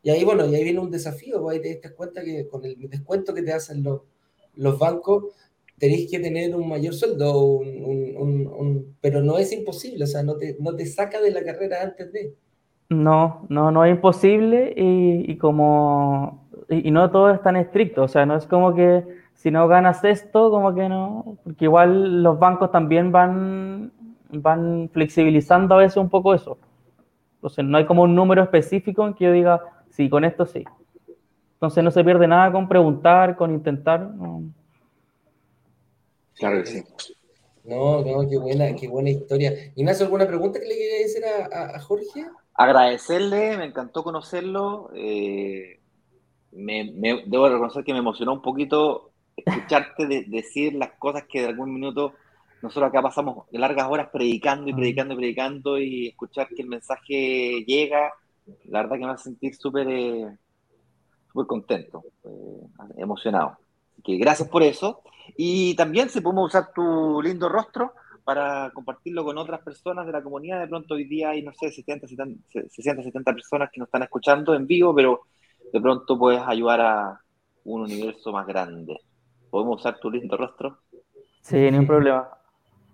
[0.00, 2.64] y ahí, bueno, y ahí viene un desafío, pues ahí te das cuenta que con
[2.64, 4.02] el descuento que te hacen los,
[4.54, 5.24] los bancos,
[5.76, 10.56] tenéis que tener un mayor sueldo, un, pero no es imposible, o sea, no te,
[10.60, 12.36] no te saca de la carrera antes de...
[12.90, 16.48] No, no, no es imposible y, y como...
[16.68, 20.04] Y, no todo es tan estricto, o sea, no es como que si no ganas
[20.04, 23.90] esto, como que no, porque igual los bancos también van,
[24.28, 26.58] van flexibilizando a veces un poco eso.
[27.36, 30.62] Entonces no hay como un número específico en que yo diga, sí, con esto sí.
[31.54, 34.10] Entonces no se pierde nada con preguntar, con intentar.
[36.34, 36.84] Claro que sí.
[37.64, 39.54] No, no, qué buena, qué buena historia.
[39.74, 42.26] Ignacio, ¿alguna pregunta que le quería decir a, Jorge?
[42.52, 44.90] Agradecerle, me encantó conocerlo.
[44.94, 45.80] Eh,
[46.52, 46.92] me,
[47.26, 49.09] debo reconocer que me emocionó un poquito
[49.44, 52.14] escucharte decir las cosas que de algún minuto
[52.62, 57.64] nosotros acá pasamos largas horas predicando y predicando y predicando y escuchar que el mensaje
[57.64, 58.12] llega,
[58.66, 60.36] la verdad que me va a sentir súper eh,
[61.46, 63.56] contento, eh, emocionado.
[64.04, 65.02] que gracias por eso.
[65.36, 67.92] Y también si podemos usar tu lindo rostro
[68.24, 70.60] para compartirlo con otras personas de la comunidad.
[70.60, 74.02] De pronto hoy día hay, no sé, 60, 70, 60, 70 personas que nos están
[74.02, 75.22] escuchando en vivo, pero
[75.72, 77.20] de pronto puedes ayudar a
[77.64, 78.98] un universo más grande.
[79.50, 80.78] ¿Podemos usar tu lindo rostro?
[81.42, 82.28] Sí, ningún problema.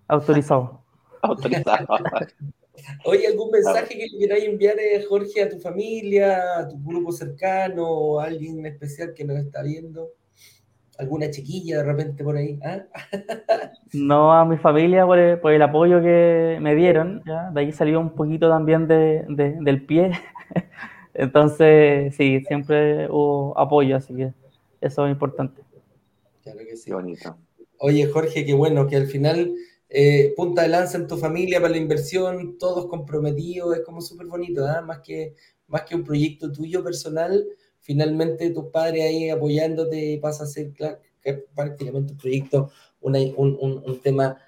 [0.09, 0.83] Autorizado.
[1.23, 1.87] Autorizado.
[3.05, 7.11] Oye, ¿algún mensaje que le quieras enviar, eh, Jorge, a tu familia, a tu grupo
[7.11, 10.11] cercano, o a alguien especial que nos está viendo?
[10.99, 12.59] ¿Alguna chiquilla de repente por ahí?
[12.65, 12.85] ¿Ah?
[13.93, 17.23] No, a mi familia por el, apoyo que me dieron.
[17.53, 20.13] De ahí salió un poquito también de, del pie.
[21.15, 24.33] Entonces, sí, siempre hubo apoyo, así que
[24.81, 25.66] eso es importante.
[26.53, 26.93] Claro que sí.
[26.93, 27.37] bonito.
[27.79, 29.53] Oye, Jorge, qué bueno que al final
[29.89, 34.29] eh, punta de lanza en tu familia para la inversión, todos comprometidos, es como súper
[34.29, 34.81] bonito, ¿ah?
[34.81, 35.35] más, que,
[35.67, 37.45] más que un proyecto tuyo personal,
[37.81, 40.71] finalmente tus padres ahí apoyándote pasa a ser
[41.53, 44.39] prácticamente un proyecto, un, tema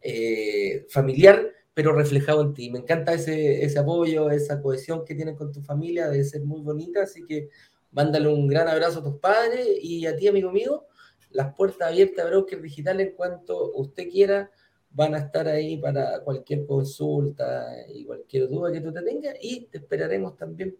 [0.00, 2.70] eh, familiar, pero reflejado en ti.
[2.70, 6.60] Me encanta ese, ese apoyo, esa cohesión que tienes con tu familia, debe ser muy
[6.60, 7.48] bonita, así que
[7.90, 10.86] mándale un gran abrazo a tus padres y a ti, amigo mío,
[11.30, 14.50] las puertas abiertas a Broker Digital en cuanto usted quiera
[14.92, 19.66] van a estar ahí para cualquier consulta y cualquier duda que tú te tengas y
[19.66, 20.74] te esperaremos también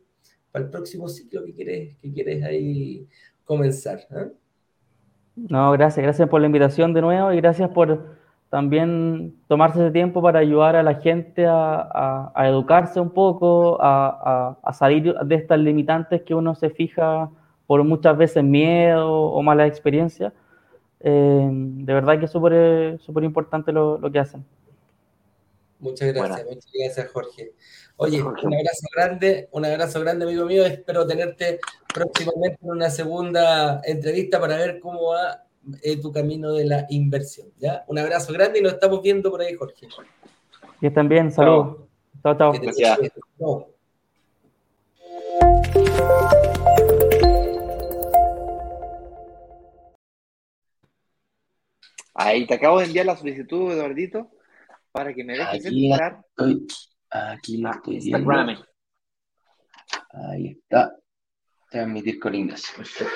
[0.51, 3.07] para el próximo ciclo que quieres, que quieres ahí
[3.45, 4.01] comenzar.
[4.11, 4.33] ¿eh?
[5.37, 10.21] No, gracias, gracias por la invitación de nuevo y gracias por también tomarse ese tiempo
[10.21, 16.35] para ayudar a la gente a, educarse un poco, a, salir de estas limitantes que
[16.35, 17.31] uno se fija
[17.71, 20.33] por muchas veces miedo o mala experiencia
[20.99, 24.45] eh, de verdad que es súper importante lo, lo, que hacen.
[25.79, 27.53] Muchas gracias, muchas gracias Jorge.
[27.95, 31.61] Oye, un abrazo grande, un abrazo grande amigo mío, espero tenerte
[31.95, 35.45] próximamente en una segunda entrevista para ver cómo va
[35.85, 37.53] eh, tu camino de la inversión.
[37.61, 37.85] ¿ya?
[37.87, 39.87] Un abrazo grande y nos estamos viendo por ahí, Jorge.
[40.81, 41.77] Y están bien, saludos.
[42.25, 42.53] Chao, chao.
[43.39, 43.69] chao.
[52.23, 54.31] Ahí te acabo de enviar la solicitud, Eduardito,
[54.93, 56.21] para que me dejes aquí entrar.
[56.29, 56.67] estoy,
[57.09, 58.67] aquí la estoy viendo.
[60.13, 60.95] Ahí está.
[61.71, 62.77] Transmitir con Ignacio.
[62.77, 63.15] Perfecto.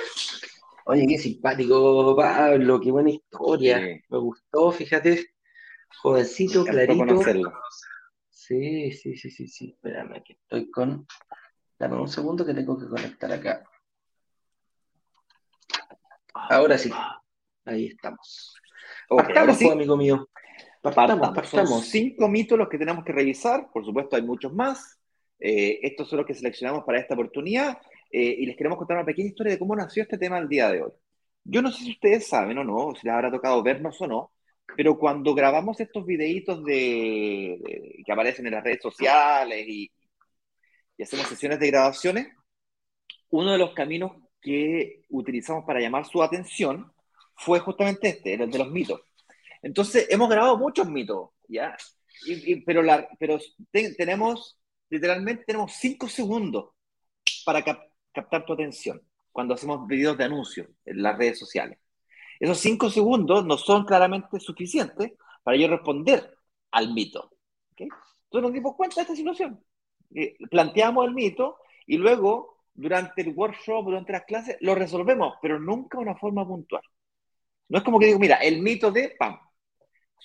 [0.87, 3.79] Oye, qué simpático, Pablo, qué buena historia.
[3.79, 5.35] Me gustó, fíjate.
[6.01, 7.21] Jovencito, clarito.
[8.31, 9.71] Sí, sí, sí, sí, sí.
[9.75, 11.07] Espérame, aquí estoy con.
[11.79, 13.65] Dame un segundo que tengo que conectar acá.
[16.33, 16.91] Ahora sí.
[17.67, 18.55] Ahí estamos.
[19.09, 20.29] Partamos, pues, amigo mío.
[20.83, 23.71] Partamos, Son cinco mitos los que tenemos que revisar.
[23.73, 24.99] Por supuesto, hay muchos más.
[25.39, 27.79] Eh, estos son los que seleccionamos para esta oportunidad.
[28.11, 30.71] Eh, y les queremos contar una pequeña historia de cómo nació este tema el día
[30.71, 30.93] de hoy.
[31.43, 34.33] Yo no sé si ustedes saben o no, si les habrá tocado vernos o no,
[34.77, 37.61] pero cuando grabamos estos videitos de,
[38.05, 39.91] que aparecen en las redes sociales y,
[40.97, 42.29] y hacemos sesiones de grabaciones,
[43.31, 46.94] uno de los caminos que utilizamos para llamar su atención
[47.37, 49.01] fue justamente este, el de los mitos.
[49.63, 51.77] Entonces, hemos grabado muchos mitos, ¿ya?
[52.67, 53.39] pero la, pero
[53.97, 56.71] tenemos, literalmente tenemos cinco segundos
[57.45, 57.63] para
[58.13, 59.01] captar tu atención
[59.33, 61.79] cuando hacemos videos de anuncios en las redes sociales.
[62.39, 66.37] Esos cinco segundos no son claramente suficientes para yo responder
[66.71, 67.31] al mito.
[67.73, 67.89] ¿okay?
[68.25, 69.65] Entonces nos dimos cuenta de esta situación.
[70.15, 75.59] Eh, planteamos el mito y luego, durante el workshop, durante las clases, lo resolvemos, pero
[75.59, 76.83] nunca de una forma puntual.
[77.69, 79.39] No es como que digo, mira, el mito de PAM.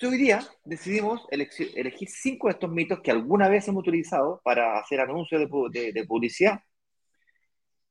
[0.04, 5.00] hoy día decidimos elegir cinco de estos mitos que alguna vez hemos utilizado para hacer
[5.00, 6.60] anuncios de, publicidad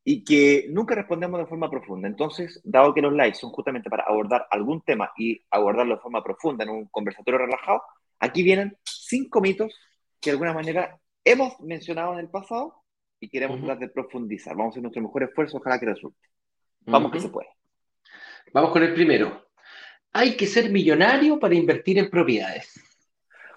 [0.05, 2.09] y que nunca respondemos de forma profunda.
[2.09, 6.23] Entonces, dado que los likes son justamente para abordar algún tema y abordarlo de forma
[6.23, 7.83] profunda en un conversatorio relajado,
[8.19, 9.75] aquí vienen cinco mitos
[10.21, 12.83] que de alguna manera hemos mencionado en el pasado
[13.21, 14.57] y queremos tratar de profundizar.
[14.57, 16.29] Vamos a hacer nuestro mejor esfuerzo, ojalá que resulte.
[16.87, 17.58] Vamos que se puede.
[18.53, 19.49] Vamos con el primero.
[20.13, 22.81] Hay que ser millonario para invertir en propiedades.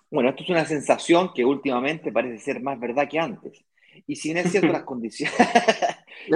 [0.10, 3.64] Bueno, esto es una sensación que últimamente parece ser más verdad que antes.
[4.08, 5.34] Y si es cierto las condiciones,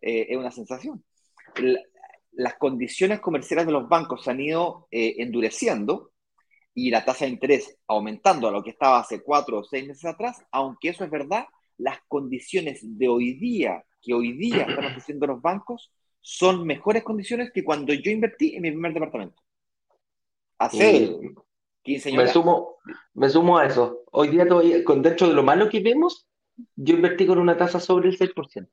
[0.00, 1.04] eh, es una sensación.
[2.32, 6.12] las condiciones comerciales de los bancos se han ido eh, endureciendo
[6.74, 10.04] y la tasa de interés aumentando a lo que estaba hace cuatro o seis meses
[10.04, 11.46] atrás, aunque eso es verdad,
[11.78, 15.90] las condiciones de hoy día, que hoy día están ofreciendo los bancos,
[16.28, 19.40] son mejores condiciones que cuando yo invertí en mi primer departamento.
[20.58, 21.16] Hace
[21.82, 22.24] 15 años.
[22.24, 22.78] Me sumo,
[23.14, 24.02] me sumo a eso.
[24.10, 26.26] Hoy día todavía, con dentro de lo malo que vemos,
[26.74, 28.68] yo invertí con una tasa sobre el 6%.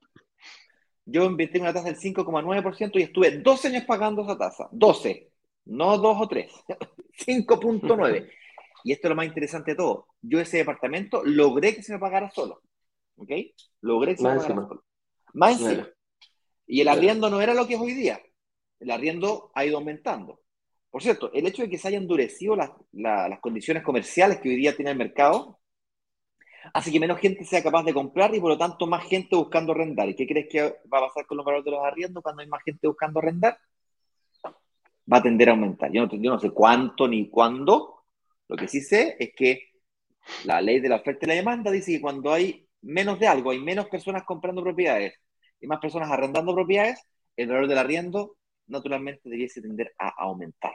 [1.05, 4.67] Yo invertí con una tasa del 5,9% y estuve 12 años pagando esa tasa.
[4.71, 5.29] 12,
[5.65, 6.51] no 2 o 3.
[7.27, 8.31] 5.9.
[8.83, 10.07] y esto es lo más interesante de todo.
[10.23, 12.63] Yo ese departamento logré que se me pagara solo.
[13.17, 13.29] ¿Ok?
[13.81, 14.83] Logré que se me pagara solo.
[15.33, 15.87] Más encima.
[16.67, 18.21] Y el arriendo no era lo que es hoy día.
[18.79, 20.41] El arriendo ha ido aumentando.
[20.89, 24.55] Por cierto, el hecho de que se hayan endurecido las, las condiciones comerciales que hoy
[24.55, 25.59] día tiene el mercado
[26.73, 29.73] hace que menos gente sea capaz de comprar y por lo tanto más gente buscando
[29.73, 30.07] arrendar.
[30.07, 32.47] ¿Y qué crees que va a pasar con los valores de los arriendos cuando hay
[32.47, 33.57] más gente buscando arrendar?
[35.11, 35.91] Va a tender a aumentar.
[35.91, 38.05] Yo no, yo no sé cuánto ni cuándo.
[38.47, 39.71] Lo que sí sé es que
[40.45, 43.51] la ley de la oferta y la demanda dice que cuando hay menos de algo,
[43.51, 45.13] hay menos personas comprando propiedades
[45.63, 46.99] y más personas arrendando propiedades,
[47.37, 48.35] el valor del arriendo
[48.67, 50.73] naturalmente debiese tender a aumentar.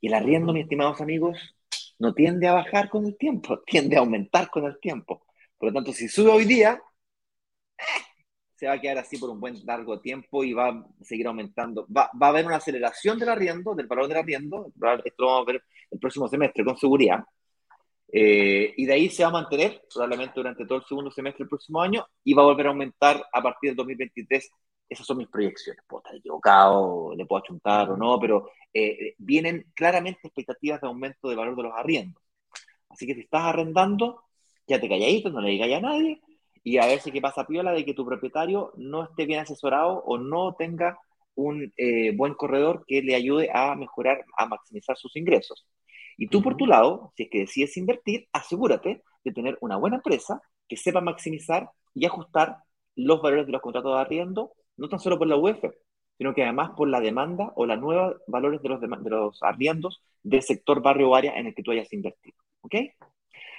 [0.00, 1.54] Y el arriendo, mis estimados amigos,
[1.98, 5.26] no tiende a bajar con el tiempo, tiende a aumentar con el tiempo.
[5.58, 6.80] Por lo tanto, si sube hoy día,
[8.56, 11.86] se va a quedar así por un buen largo tiempo y va a seguir aumentando.
[11.94, 14.72] Va, va a haber una aceleración del arriendo, del valor del arriendo.
[15.04, 17.22] Esto lo vamos a ver el próximo semestre con seguridad.
[18.10, 21.50] Eh, y de ahí se va a mantener probablemente durante todo el segundo semestre del
[21.50, 24.50] próximo año y va a volver a aumentar a partir del 2023.
[24.88, 25.82] Esas son mis proyecciones.
[25.86, 31.28] Puedo estar equivocado, le puedo achuntar o no, pero eh, vienen claramente expectativas de aumento
[31.28, 32.22] de valor de los arriendos.
[32.88, 34.22] Así que si estás arrendando,
[34.66, 36.20] ya te calladito, no le digas a nadie
[36.64, 40.02] y a ver si qué pasa piola de que tu propietario no esté bien asesorado
[40.04, 40.98] o no tenga
[41.34, 45.66] un eh, buen corredor que le ayude a mejorar, a maximizar sus ingresos.
[46.18, 49.96] Y tú por tu lado, si es que decides invertir, asegúrate de tener una buena
[49.96, 52.58] empresa que sepa maximizar y ajustar
[52.96, 55.64] los valores de los contratos de arriendo, no tan solo por la UEF,
[56.18, 60.02] sino que además por la demanda o los nuevos valores de los, de los arriendos
[60.22, 62.36] del sector barrio o área en el que tú hayas invertido.
[62.62, 62.74] ¿Ok?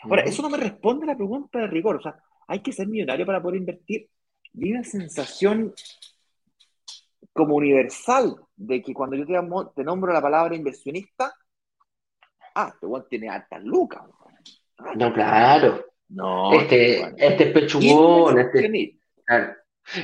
[0.04, 1.95] Ahora, eso no me responde a la pregunta de rigor.
[1.95, 4.10] O sea, ¿hay que ser millonario para poder invertir?
[4.54, 5.74] Y una sensación
[7.32, 9.34] como universal de que cuando yo te,
[9.76, 11.34] te nombro la palabra inversionista,
[12.56, 14.04] ah, este igual tiene altas lucas.
[14.96, 15.86] no, claro.
[16.10, 16.52] No.
[16.54, 18.98] Este, este es pechugón, este.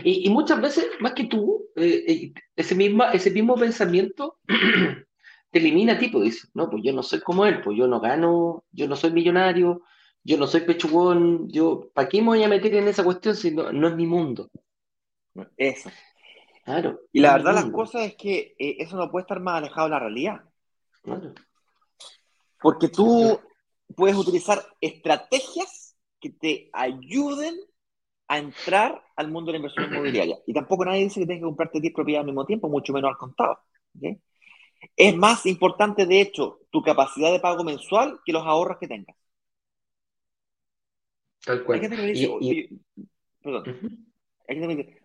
[0.03, 4.39] Y, muchas veces, más que tú, eh, eh, ese, misma, ese mismo pensamiento
[5.51, 7.87] te elimina a ti, pues dices, no, pues yo no soy como él, pues yo
[7.87, 9.83] no gano, yo no soy millonario,
[10.23, 13.51] yo no soy pechugón, yo, ¿para qué me voy a meter en esa cuestión si
[13.51, 14.49] no, es mi mundo?
[15.55, 15.91] Eso.
[16.63, 17.01] Claro.
[17.11, 19.91] Y la verdad, las cosas es que eh, eso no puede estar más alejado de
[19.91, 20.41] la realidad.
[21.03, 21.33] Claro.
[22.65, 23.39] Porque tú
[23.95, 27.53] puedes utilizar estrategias que te ayuden
[28.27, 30.39] a entrar al mundo de la inversión inmobiliaria.
[30.47, 33.09] Y tampoco nadie dice que tienes que comprarte 10 propiedades al mismo tiempo, mucho menos
[33.09, 33.59] al contado.
[34.95, 39.15] Es más importante, de hecho, tu capacidad de pago mensual que los ahorros que tengas.
[41.45, 41.81] Tal cual.
[43.43, 44.07] perdón.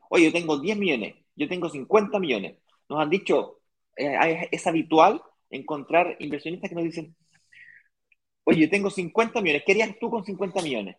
[0.09, 2.57] Oye, yo tengo 10 millones, yo tengo 50 millones.
[2.89, 3.61] Nos han dicho,
[3.99, 7.15] eh, es habitual encontrar inversionistas que nos dicen,
[8.51, 10.97] Oye, yo tengo 50 millones, ¿qué harías tú con 50 millones?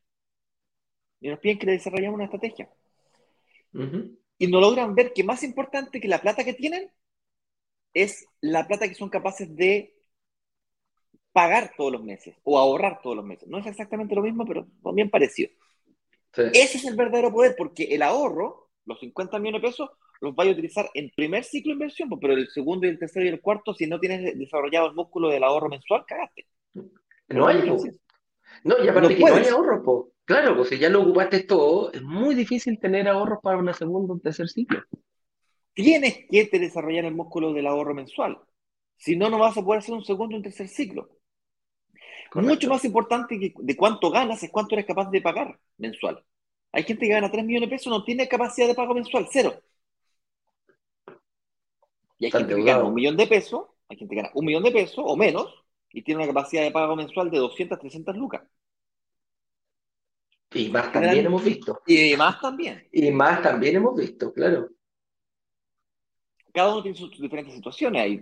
[1.19, 2.69] Y nos piden que le desarrollemos una estrategia.
[4.37, 6.89] Y no logran ver que más importante que la plata que tienen
[7.93, 9.93] es la plata que son capaces de
[11.33, 13.49] pagar todos los meses o ahorrar todos los meses.
[13.49, 15.49] No es exactamente lo mismo, pero también parecido.
[16.37, 19.89] Ese es el verdadero poder, porque el ahorro, los 50 millones de pesos,
[20.21, 23.25] los vais a utilizar en primer ciclo de inversión, pero el segundo y el tercero
[23.25, 26.47] y el cuarto, si no tienes desarrollado el músculo del ahorro mensual, cagaste.
[27.33, 27.69] No hay.
[28.63, 30.11] No, y aparte que no hay ahorros, po.
[30.25, 34.13] Claro, pues si ya lo ocupaste todo, es muy difícil tener ahorros para una segunda
[34.13, 34.83] o un tercer ciclo.
[35.73, 38.39] Tienes que te desarrollar el músculo del ahorro mensual.
[38.97, 41.09] Si no, no vas a poder hacer un segundo o un tercer ciclo.
[42.35, 46.23] Mucho más importante que de cuánto ganas es cuánto eres capaz de pagar mensual.
[46.71, 49.53] Hay gente que gana 3 millones de pesos, no tiene capacidad de pago mensual, cero.
[52.19, 54.63] Y hay gente que gana un millón de pesos, hay gente que gana un millón
[54.63, 55.60] de pesos o menos,
[55.93, 58.41] y tiene una capacidad de pago mensual de 200, 300 lucas.
[60.53, 61.81] Y más también hemos visto.
[61.85, 62.87] Y más también.
[62.91, 64.69] Y más también hemos visto, claro.
[66.53, 68.01] Cada uno tiene sus, diferentes situaciones.
[68.01, 68.21] Hay,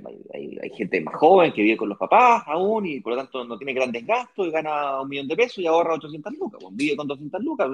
[0.62, 3.58] hay, gente más joven que vive con los papás aún y por lo tanto no
[3.58, 6.60] tiene grandes gastos y gana un millón de pesos y ahorra 800 lucas.
[6.62, 7.70] Pues vive con 200 lucas.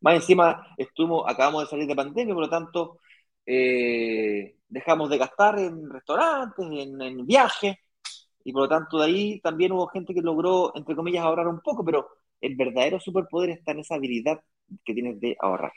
[0.00, 2.98] Más encima, estuvimos, acabamos de salir de pandemia, por lo tanto,
[3.46, 7.76] eh, dejamos de gastar en restaurantes, en, en viajes
[8.44, 11.60] y por lo tanto de ahí también hubo gente que logró, entre comillas, ahorrar un
[11.60, 12.08] poco, pero
[12.40, 14.40] el verdadero superpoder está en esa habilidad
[14.84, 15.72] que tienes de ahorrar.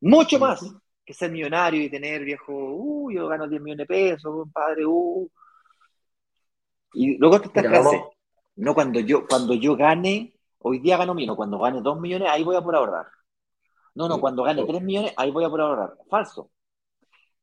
[0.00, 0.64] Mucho más
[1.04, 5.28] que ser millonario y tener viejo, uh, yo gano 10 millones de pesos, padre, uh.
[6.94, 8.04] Y luego está esta frase,
[8.56, 12.44] no cuando yo, cuando yo gane, hoy día gano menos, cuando gane 2 millones, ahí
[12.44, 13.06] voy a por ahorrar.
[13.94, 15.94] No, no, cuando gane 3 millones, ahí voy a por ahorrar.
[16.08, 16.50] Falso.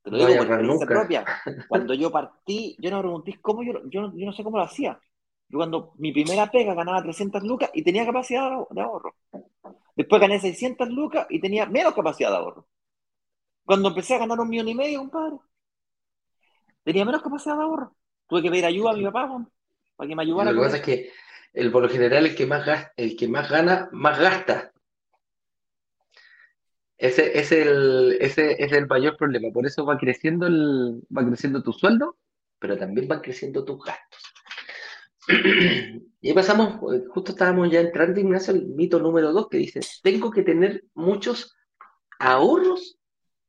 [0.04, 1.26] Te lo digo por experiencia propia.
[1.70, 4.64] Cuando yo partí, yo no me pregunté cómo yo, yo, yo, no sé cómo lo
[4.64, 5.00] hacía.
[5.48, 9.16] Yo cuando mi primera pega ganaba 300 lucas y tenía capacidad de ahorro.
[9.98, 12.68] Después gané 600 lucas y tenía menos capacidad de ahorro.
[13.66, 15.38] Cuando empecé a ganar un millón y medio, compadre,
[16.84, 17.96] tenía menos capacidad de ahorro.
[18.28, 19.46] Tuve que pedir ayuda a mi papá
[19.98, 20.52] para que me ayudara.
[20.52, 21.12] Lo que pasa es que
[21.54, 24.71] el, por lo general el que más el que más gana, más gasta.
[27.02, 29.52] Ese es el, ese es el mayor problema.
[29.52, 32.16] Por eso va creciendo el, va creciendo tu sueldo,
[32.60, 34.22] pero también van creciendo tus gastos.
[36.24, 36.80] Y pasamos,
[37.10, 41.58] justo estábamos ya entrando, Ignacio, el mito número dos que dice, tengo que tener muchos
[42.20, 43.00] ahorros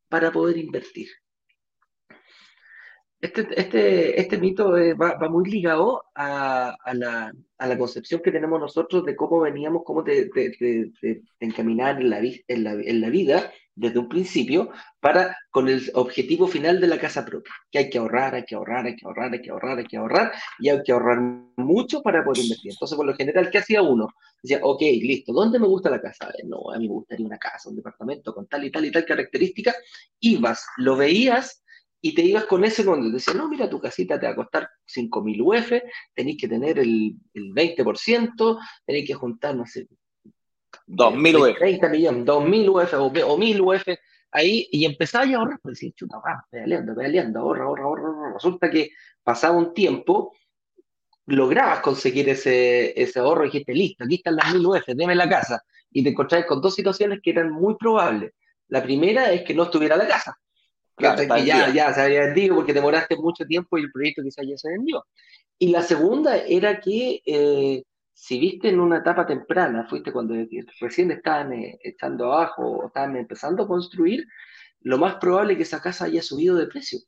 [0.08, 1.08] para poder invertir.
[3.22, 7.32] Este, este, este mito eh, va, muy ligado a, la,
[7.78, 10.28] concepción que tenemos nosotros de cómo veníamos, cómo de,
[11.38, 16.88] encaminar en la, en, la, vida desde un principio para con el objetivo final de
[16.88, 19.50] la casa propia, que hay que ahorrar, hay que ahorrar, hay que ahorrar, hay que
[19.50, 21.20] ahorrar, hay que ahorrar, y hay que ahorrar
[21.56, 22.72] mucho para poder invertir.
[22.72, 24.08] Entonces, por lo general, ¿qué hacía uno?
[24.42, 26.28] Decía, ok, listo, ¿dónde me gusta la casa?
[26.44, 29.04] No, a mí me gustaría una casa, un departamento con tal y tal y tal
[29.04, 29.72] característica.
[30.18, 31.61] Ibas, lo veías
[32.04, 34.36] y te ibas con ese cuando te decían, no, mira, tu casita te va a
[34.36, 35.72] costar 5.000 UF,
[36.12, 39.86] tenéis que tener el, el 20%, tenéis que juntar, no sé,
[40.88, 41.58] 2.000 UF.
[41.58, 43.98] 30 millones, 2.000 UF o, o 1.000 UF
[44.32, 48.34] ahí y empezaba a ahorrar, pues decís, chuta, va, pedaleando, pedaleando, ahorra, ahorra, ahorra, ahorra.
[48.34, 48.90] Resulta que
[49.22, 50.34] pasaba un tiempo,
[51.26, 55.28] lograbas conseguir ese, ese ahorro y dijiste, listo, aquí están las 1.000 UF, deme la
[55.28, 55.62] casa.
[55.92, 58.32] Y te encontrabas con dos situaciones que eran muy probables.
[58.66, 60.36] La primera es que no estuviera la casa
[61.02, 64.56] que ya, ya se había vendido porque demoraste mucho tiempo y el proyecto quizás ya
[64.56, 65.04] se vendió.
[65.58, 70.34] Y la segunda era que eh, si viste en una etapa temprana, fuiste cuando
[70.80, 74.26] recién estaban eh, estando abajo o estaban empezando a construir,
[74.80, 76.98] lo más probable es que esa casa haya subido de precio,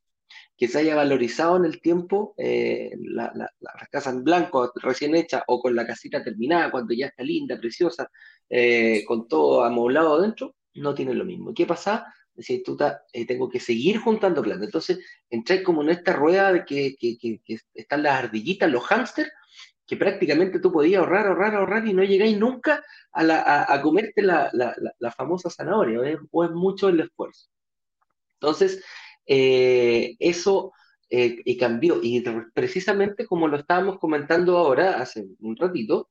[0.56, 3.50] que se haya valorizado en el tiempo eh, la, la,
[3.90, 8.08] casa en blanco recién hecha o con la casita terminada, cuando ya está linda, preciosa,
[9.08, 11.52] con todo amoblado adentro, no tiene lo mismo.
[11.52, 12.06] ¿Qué pasa?
[12.34, 12.76] Decir, tú
[13.12, 14.64] eh, tengo que seguir juntando plata.
[14.64, 14.98] Entonces,
[15.30, 16.96] entré como en esta rueda de que,
[17.74, 19.30] están las ardillitas, los hámsters,
[19.86, 22.82] que prácticamente tú podías ahorrar, ahorrar, ahorrar y no llegáis nunca
[23.12, 24.50] a, comerte la,
[25.16, 27.48] famosa zanahoria, o es, mucho el esfuerzo.
[28.40, 28.82] Entonces,
[29.26, 30.72] eh, eso
[31.10, 32.00] eh, cambió.
[32.02, 32.24] Y
[32.54, 36.10] precisamente como lo estábamos comentando ahora, hace un ratito,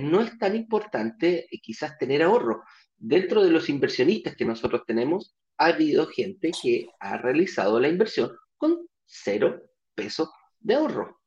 [0.00, 2.64] no es tan importante quizás tener ahorro
[3.00, 8.30] dentro de los inversionistas que nosotros tenemos, ha habido gente que ha realizado la inversión
[8.56, 9.62] con cero
[9.94, 11.20] peso de ahorro.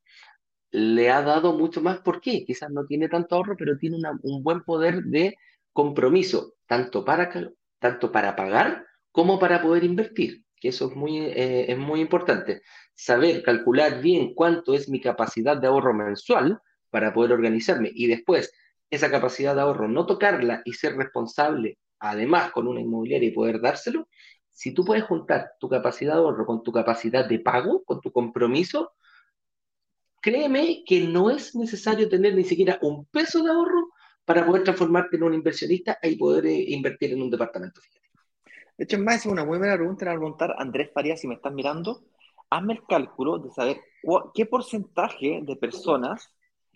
[0.70, 2.44] Le ha dado mucho más, ¿por qué?
[2.44, 5.36] Quizás no tiene tanto ahorro, pero tiene un buen poder de
[5.72, 7.30] compromiso, tanto para,
[7.78, 12.62] tanto para pagar como para poder invertir, que eso es muy, eh, es muy importante.
[12.94, 16.60] Saber calcular bien cuánto es mi capacidad de ahorro mensual
[16.90, 18.52] para poder organizarme y después
[18.94, 23.60] esa capacidad de ahorro, no tocarla y ser responsable, además con una inmobiliaria y poder
[23.60, 24.08] dárselo,
[24.50, 28.12] si tú puedes juntar tu capacidad de ahorro con tu capacidad de pago, con tu
[28.12, 28.92] compromiso,
[30.20, 33.90] créeme que no es necesario tener ni siquiera un peso de ahorro
[34.24, 37.80] para poder transformarte en un inversionista y poder eh, invertir en un departamento.
[38.78, 41.52] De hecho, es más, una muy buena pregunta a preguntar, Andrés Farías, si me estás
[41.52, 42.04] mirando,
[42.50, 43.80] hazme el cálculo de saber
[44.34, 46.32] qué porcentaje de personas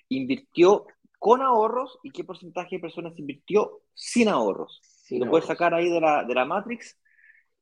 [0.08, 0.86] invirtió
[1.18, 4.80] con ahorros y qué porcentaje de personas invirtió sin ahorros.
[4.82, 6.96] Si lo puedes sacar ahí de la, de la Matrix,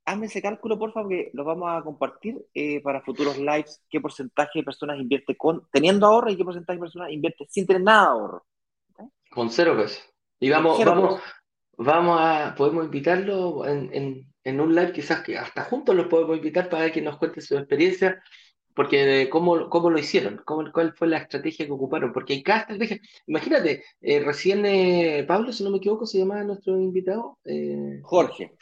[0.04, 3.82] hazme ese cálculo, por favor, que lo vamos a compartir eh, para futuros lives.
[3.88, 7.66] ¿Qué porcentaje de personas invierte con teniendo ahorro y qué porcentaje de personas invierte sin
[7.66, 8.46] tener nada de ahorro?
[9.30, 10.02] Con cero pesos.
[10.38, 11.20] Y vamos, vamos,
[11.76, 16.36] vamos a, podemos invitarlo en, en, en, un live, quizás que hasta juntos los podemos
[16.36, 18.22] invitar para que nos cuente su experiencia
[18.76, 22.60] porque cómo, cómo lo hicieron, cómo, cuál fue la estrategia que ocuparon, porque hay cada
[22.60, 27.38] estrategia, imagínate, eh, recién eh, Pablo, si no me equivoco, se llamaba nuestro invitado.
[27.46, 28.54] Eh, Jorge.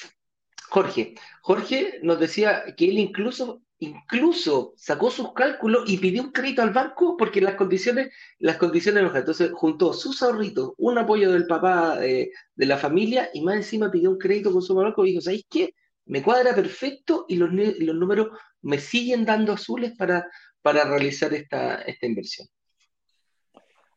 [0.71, 1.17] Jorge.
[1.43, 6.71] Jorge nos decía que él incluso, incluso sacó sus cálculos y pidió un crédito al
[6.71, 11.99] banco porque las condiciones, las condiciones no Entonces juntó sus ahorritos, un apoyo del papá
[11.99, 15.47] de la familia y más encima pidió un crédito con su banco y dijo, ¿sabéis
[15.51, 15.75] qué?
[16.07, 18.29] Me cuadra perfecto y los, los números
[18.65, 20.29] me siguen dando azules para,
[20.63, 22.49] para realizar esta, esta inversión.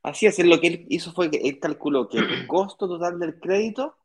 [0.04, 3.40] Así es, lo que él hizo fue que él calculó que el costo total del
[3.40, 3.98] crédito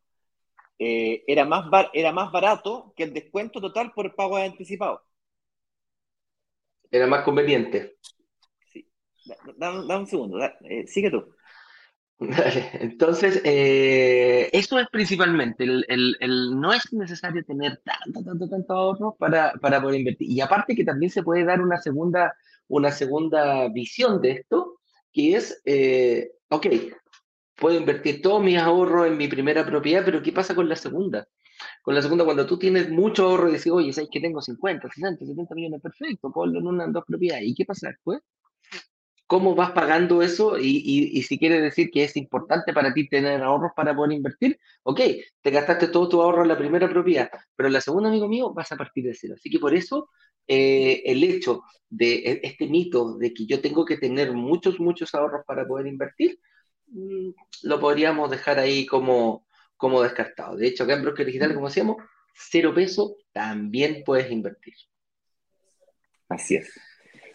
[0.78, 5.02] eh, era, más era más barato que el descuento total por pago anticipado.
[6.90, 7.98] Era más conveniente.
[8.66, 8.88] Sí.
[9.56, 11.34] Dame, un segundo, eh, sigue tú.
[12.20, 19.52] Entonces, eh, eso es principalmente, el, no es necesario tener tanto, tanto, tanto ahorro para,
[19.60, 20.30] poder invertir.
[20.30, 22.34] Y aparte que también se puede dar una segunda,
[22.68, 24.80] una segunda visión de esto,
[25.12, 26.66] que es, eh, ok,
[27.56, 31.26] puedo invertir todos mis ahorros en mi primera propiedad, pero ¿qué pasa con la segunda?
[31.82, 34.88] Con la segunda, cuando tú tienes mucho ahorro y dices, oye, ¿sabes que tengo 50,
[34.88, 35.80] 60, 70 millones?
[35.80, 37.44] Perfecto, ponlo en una, en dos propiedades.
[37.46, 38.20] ¿Y qué pasa después?
[39.26, 43.72] Cómo vas pagando eso y, si quieres decir que es importante para ti tener ahorros
[43.74, 45.00] para poder invertir, ok,
[45.40, 48.52] te gastaste todo tu ahorro en la primera propiedad, pero en la segunda, amigo mío,
[48.52, 49.34] vas a partir de cero.
[49.36, 50.10] Así que por eso
[50.46, 55.14] eh, el hecho de e, este mito de que yo tengo que tener muchos, muchos
[55.14, 56.38] ahorros para poder invertir,
[56.88, 57.30] mm,
[57.62, 59.46] lo podríamos dejar ahí como,
[59.76, 60.56] como descartado.
[60.56, 61.96] De hecho, acá en Broker Digital, como decíamos,
[62.34, 64.74] cero peso también puedes invertir.
[66.28, 66.70] Así es.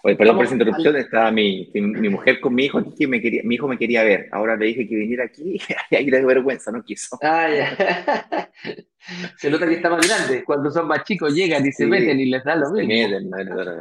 [0.04, 3.42] Oye, perdón por esa interrupción, estaba mi, mi, mujer con mi hijo que me quería,
[3.44, 4.30] mi hijo me quería ver.
[4.32, 5.60] Ahora le dije que viniera aquí
[5.92, 7.18] y ahí le vergüenza, no quiso.
[7.22, 8.52] Ah, ya.
[9.38, 10.44] se nota que está más grande.
[10.44, 12.88] Cuando son más chicos llegan y se meten y les da lo mismo.
[12.88, 13.32] Meten,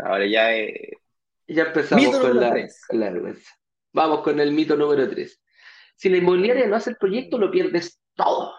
[0.05, 0.93] ahora ya eh...
[1.49, 2.53] Ya empezamos con la,
[2.91, 3.55] vergüenza.
[3.93, 5.41] Vamos con el mito número 3.
[5.95, 8.53] Si la inmobiliaria no hace el proyecto, lo pierdes todo.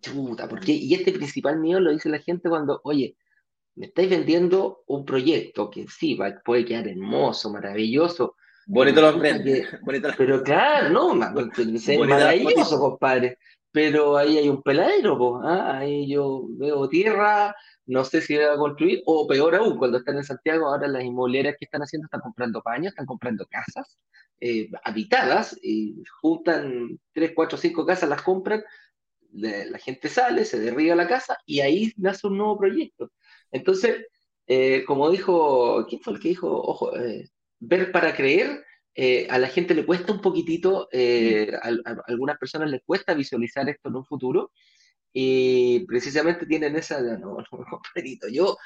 [0.00, 0.72] Chuta, ¿por qué?
[0.72, 3.16] Y este principal miedo lo dice la gente cuando, oye,
[3.76, 8.36] me estáis vendiendo un proyecto que sí, va, puede quedar hermoso, maravilloso.
[8.66, 9.20] Bonito lo
[10.18, 13.38] Pero claro, no, maravilloso, compadre.
[13.70, 15.78] Pero ahí hay un peladero, ¿ah?
[15.78, 17.54] ahí yo veo tierra,
[17.84, 21.04] no sé si va a construir, o peor aún, cuando están en Santiago, ahora las
[21.04, 23.98] inmobiliarias que están haciendo están comprando paños, están comprando casas
[24.40, 28.64] eh, habitadas, y juntan tres, cuatro, cinco casas, las compran,
[29.32, 33.12] la gente sale, se derriba la casa y ahí nace un nuevo proyecto.
[33.50, 34.06] Entonces,
[34.46, 36.48] eh, como dijo, ¿quién fue el que dijo?
[36.50, 37.28] Ojo, eh,
[37.58, 42.82] ver para creer, eh, a la gente le cuesta un poquitito, a, algunas personas les
[42.84, 44.52] cuesta visualizar esto en un futuro,
[45.12, 48.56] y precisamente tienen esa, no, no, no, yo,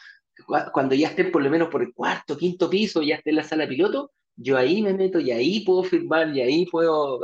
[0.72, 3.45] cuando ya estén por lo menos por el cuarto, quinto piso, ya esté en la
[3.45, 7.20] sala piloto, yo ahí me meto y ahí puedo firmar y ahí puedo,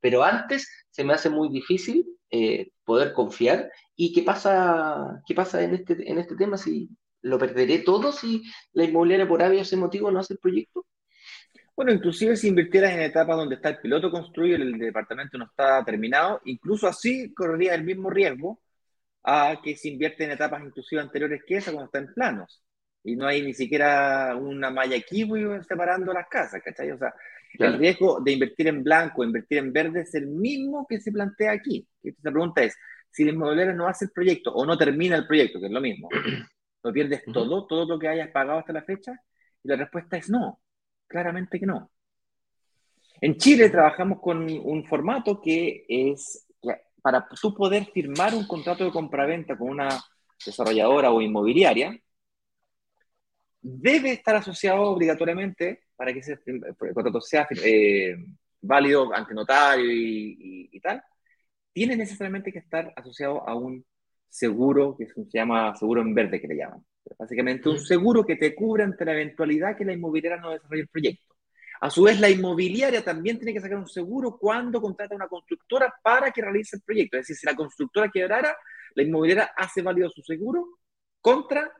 [0.00, 2.06] pero antes se me hace muy difícil
[2.84, 3.70] poder confiar.
[3.96, 6.88] ¿Y qué pasa, qué pasa en, este, en este tema si
[7.22, 8.42] lo perderé todo si
[8.72, 10.86] la inmobiliaria por ese motivo no hace el proyecto?
[11.74, 15.44] Bueno, inclusive si invirtieras en etapas donde está el piloto construido y el departamento no
[15.44, 18.60] está terminado, incluso así correría el mismo riesgo
[19.22, 22.62] a que se invierte en etapas inclusive anteriores que esa cuando está en planos.
[23.04, 26.90] Y no hay ni siquiera una malla kiwi separando las casas, ¿cachai?
[26.90, 27.14] O sea,
[27.54, 31.52] el riesgo de invertir en blanco, invertir en verde es el mismo que se plantea
[31.52, 31.86] aquí.
[32.02, 32.76] Esta pregunta es,
[33.10, 35.80] si la inmobiliaria no hace el proyecto o no termina el proyecto, que es lo
[35.80, 36.08] mismo,
[36.82, 39.12] ¿Lo pierdes todo, todo lo que hayas pagado hasta la fecha?
[39.62, 40.60] Y la respuesta es no,
[41.06, 41.90] claramente que no.
[43.20, 46.46] En Chile trabajamos con un formato que es
[47.02, 49.88] para tú poder firmar un contrato de compraventa con una
[50.44, 51.98] desarrolladora o inmobiliaria,
[53.60, 56.38] debe estar asociado obligatoriamente para que ese
[56.94, 58.16] contrato sea eh,
[58.60, 61.02] válido ante notario y, tal,
[61.72, 63.84] tiene necesariamente que estar asociado a un
[64.28, 66.84] seguro que se llama seguro en verde, que le llaman.
[67.18, 70.88] Básicamente un seguro que te cubre ante la eventualidad que la inmobiliaria no desarrolle el
[70.88, 71.34] proyecto.
[71.80, 75.28] A su vez, la inmobiliaria también tiene que sacar un seguro cuando contrata a una
[75.28, 77.16] constructora para que realice el proyecto.
[77.16, 78.56] Es decir, si la constructora quebrara,
[78.94, 80.78] la inmobiliaria hace válido su seguro
[81.20, 81.72] contra,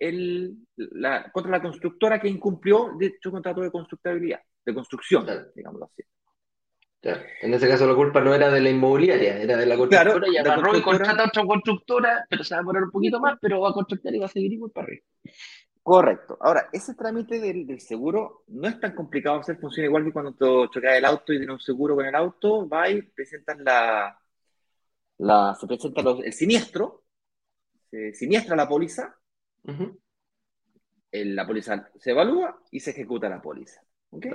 [0.00, 6.02] el, la, contra la constructora que incumplió dicho contrato de constructabilidad, de construcción, digámoslo así.
[7.02, 10.36] En ese caso la culpa no era de la inmobiliaria, era de la constructora y
[10.36, 13.60] agarró y contrata a otra constructora, pero se va a poner un poquito más, pero
[13.60, 15.04] va a contratar y va a seguir igual para arriba.
[15.82, 16.36] Correcto.
[16.40, 20.74] Ahora, ese trámite del, seguro no es tan complicado hacer, funciona igual que cuando te
[20.74, 24.18] chocas el auto y tienes un seguro con el auto, va y presentas la,
[25.18, 27.04] la se presenta el siniestro,
[27.90, 29.16] se siniestra la póliza,
[31.12, 33.82] la póliza se evalúa y se ejecuta la póliza.
[34.10, 34.32] ¿okay?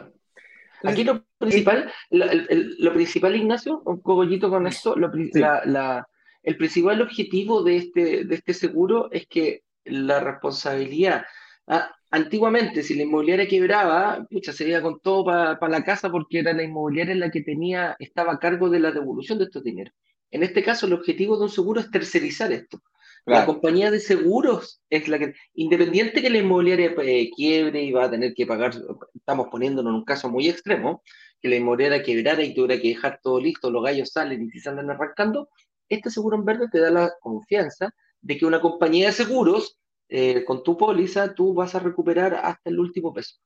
[0.83, 8.25] Aquí lo principal, lo, principal, Ignacio, un cogollito con esto, el principal objetivo de este,
[8.25, 11.25] de este seguro es que la responsabilidad,
[11.67, 16.39] ah, antiguamente si la inmobiliaria quebraba, pucha, se iba con todo para la casa porque
[16.39, 19.93] era la inmobiliaria la que tenía, estaba a cargo de la devolución de estos dineros.
[20.29, 22.81] En este caso, el objetivo de un seguro es tercerizar esto.
[23.25, 28.05] La compañía de seguros es la que, independiente que la inmobiliaria eh, quiebre y va
[28.05, 28.73] a tener que pagar,
[29.15, 31.01] estamos poniéndonos en un caso muy extremo,
[31.41, 34.59] que la inmobiliaria quebrara y tuviera que dejar todo listo, los gallos salen y se
[34.59, 35.49] salen arrancando,
[35.89, 40.45] este seguro en verde te da la confianza de que una compañía de seguros, eh,
[40.45, 43.37] con tu póliza, tú vas a recuperar hasta el último peso.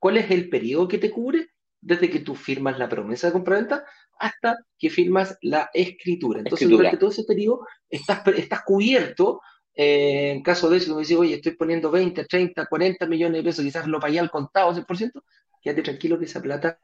[0.00, 1.48] ¿Cuál es el periodo que te cubre?
[1.80, 3.84] Desde que tú firmas la promesa de compraventa
[4.18, 6.40] hasta que firmas la escritura.
[6.40, 9.40] Entonces, durante todo ese periodo estás, estás cubierto.
[9.74, 13.48] Eh, en caso de eso, me dices, oye, estoy poniendo 20, 30, 40 millones de
[13.48, 15.22] pesos, quizás lo pagué al contado, 100%,
[15.62, 16.80] quédate tranquilo que esa plata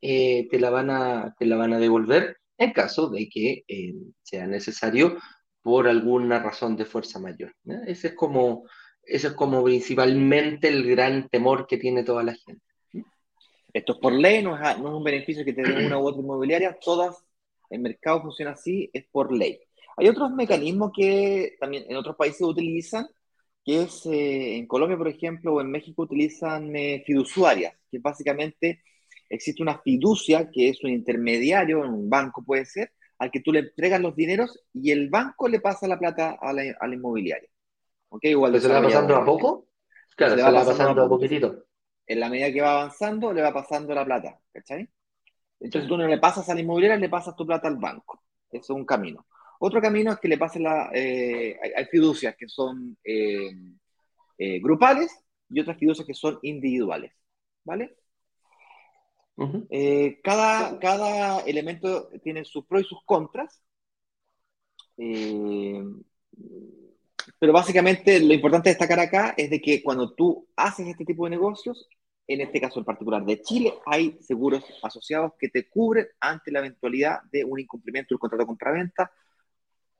[0.00, 3.94] eh, te, la van a, te la van a devolver en caso de que eh,
[4.22, 5.18] sea necesario
[5.62, 7.54] por alguna razón de fuerza mayor.
[7.86, 8.64] Ese es como,
[9.04, 12.71] ese es como principalmente el gran temor que tiene toda la gente.
[13.72, 16.06] Esto es por ley, no es, no es un beneficio que te dé una u
[16.06, 17.24] otra inmobiliaria, todas,
[17.70, 19.60] el mercado funciona así, es por ley.
[19.96, 23.06] Hay otros mecanismos que también en otros países utilizan,
[23.64, 28.82] que es eh, en Colombia, por ejemplo, o en México utilizan eh, fiduciarias, que básicamente
[29.28, 33.52] existe una fiducia, que es un intermediario, en un banco puede ser, al que tú
[33.52, 36.94] le entregas los dineros y el banco le pasa la plata a la, a la
[36.94, 37.48] inmobiliaria.
[38.08, 38.24] ¿Ok?
[38.24, 39.68] Igual ¿Se le va pasando a poco?
[40.16, 41.64] Claro, se, le va, pasando, a poquitito.
[42.06, 44.88] En la medida que va avanzando, le va pasando la plata, ¿cachai?
[45.60, 48.22] Entonces tú no le pasas a la inmobiliaria, le pasas tu plata al banco.
[48.50, 49.26] Eso es un camino.
[49.60, 50.90] Otro camino es que le pasen la...
[50.92, 53.52] Eh, hay, fiducias que son eh,
[54.36, 55.16] eh, grupales
[55.48, 57.12] y otras fiducias que son individuales,
[57.64, 57.96] ¿vale?
[60.22, 63.62] cada, cada elemento tiene sus pros y sus contras.
[67.42, 71.24] Pero básicamente lo importante de destacar acá es de que cuando tú haces este tipo
[71.24, 71.88] de negocios,
[72.28, 76.60] en este caso en particular de Chile, hay seguros asociados que te cubren ante la
[76.60, 79.10] eventualidad de un incumplimiento del contrato de compraventa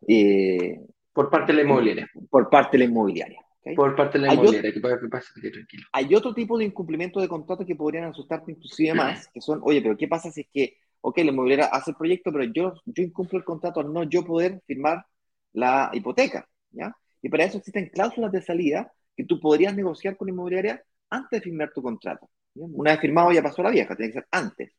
[0.07, 2.09] eh, por parte de la inmobiliaria.
[2.30, 3.40] Por parte de la inmobiliaria.
[3.74, 5.84] Por parte de la inmobiliaria, que pasa, tranquilo.
[5.95, 9.82] Hay otro tipo de incumplimiento de contrato que podrían asustarte inclusive más, que son, oye,
[9.82, 13.03] pero ¿qué pasa si es que, ok, la inmobiliaria hace el proyecto, pero yo, yo
[13.03, 15.05] incumplo el contrato al no yo poder firmar
[15.53, 16.95] la hipoteca, ¿ya?
[17.23, 21.41] Y para eso existen cláusulas de salida que tú podrías negociar con la inmobiliaria antes
[21.41, 22.29] de firmar tu contrato.
[22.55, 24.75] Una vez firmado ya pasó la vieja, tiene que ser antes.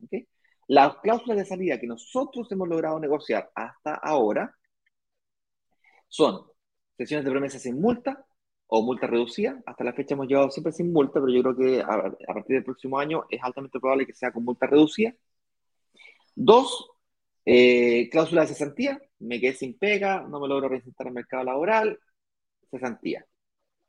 [0.68, 4.56] Las cláusulas de salida que nosotros hemos logrado negociar hasta ahora
[6.08, 6.46] son
[6.98, 8.26] sesiones de promesa sin multa
[8.68, 9.62] o multa reducida.
[9.66, 12.64] Hasta la fecha hemos llevado siempre sin multa, pero yo creo que a, partir del
[12.64, 15.14] próximo año es altamente probable que sea con multa reducida.
[16.36, 16.90] Dos,
[17.46, 19.02] eh, cláusula de cesantía.
[19.20, 22.00] Me quedé sin pega, no me logro presentar al mercado laboral,
[22.78, 23.26] cesantía.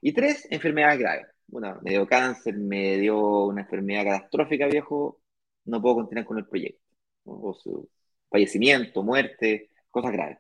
[0.00, 1.26] Y tres, enfermedades graves.
[1.46, 5.20] Bueno, me dio cáncer, me dio una enfermedad catastrófica, viejo,
[5.66, 6.82] no puedo continuar con el proyecto.
[7.24, 7.88] O su
[8.30, 10.38] fallecimiento, muerte, cosas graves.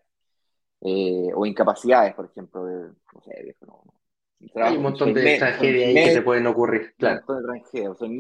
[0.80, 3.56] Eh, o incapacidades, por ejemplo, de, no sé,
[4.56, 7.24] Hay un montón de tragedias ahí que te pueden ocurrir, claro.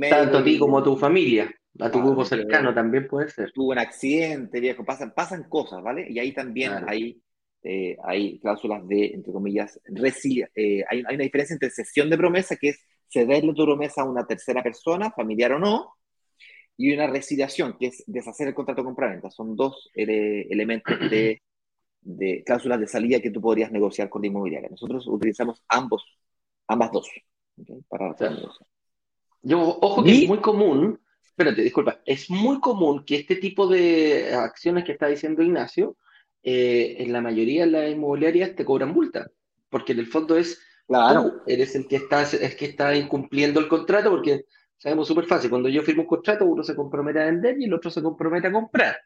[0.08, 3.52] Tanto a ti como a tu familia, a tu grupo cercano también puede ser.
[3.52, 6.06] Tuvo un accidente, viejo, pasan, pasan cosas, ¿vale?
[6.08, 7.20] Y ahí también hay,
[7.64, 10.50] eh, hay cláusulas de, entre comillas, resilia.
[10.54, 14.04] Eh, hay, hay, una diferencia entre cesión de promesa, que es cederle tu promesa a
[14.04, 15.94] una tercera persona, familiar o no,
[16.76, 19.30] y una resiliación, que es deshacer el contrato de compraventa.
[19.30, 21.40] Son dos elementos de
[22.04, 24.68] de cláusulas de salida que tú podrías negociar con la inmobiliaria.
[24.68, 26.04] Nosotros utilizamos ambos,
[26.68, 27.10] ambas dos.
[27.88, 28.14] Para
[29.42, 34.34] Yo, ojo que es muy común, espérate, disculpa, es muy común que este tipo de
[34.34, 35.96] acciones que está diciendo Ignacio,
[36.44, 39.30] eh, en la mayoría de las inmobiliarias te cobran multa,
[39.70, 41.42] porque en el fondo es, claro.
[41.46, 44.44] eres el que, está, es que está incumpliendo el contrato, porque
[44.76, 47.72] sabemos súper fácil, cuando yo firmo un contrato, uno se compromete a vender y el
[47.72, 48.96] otro se compromete a comprar.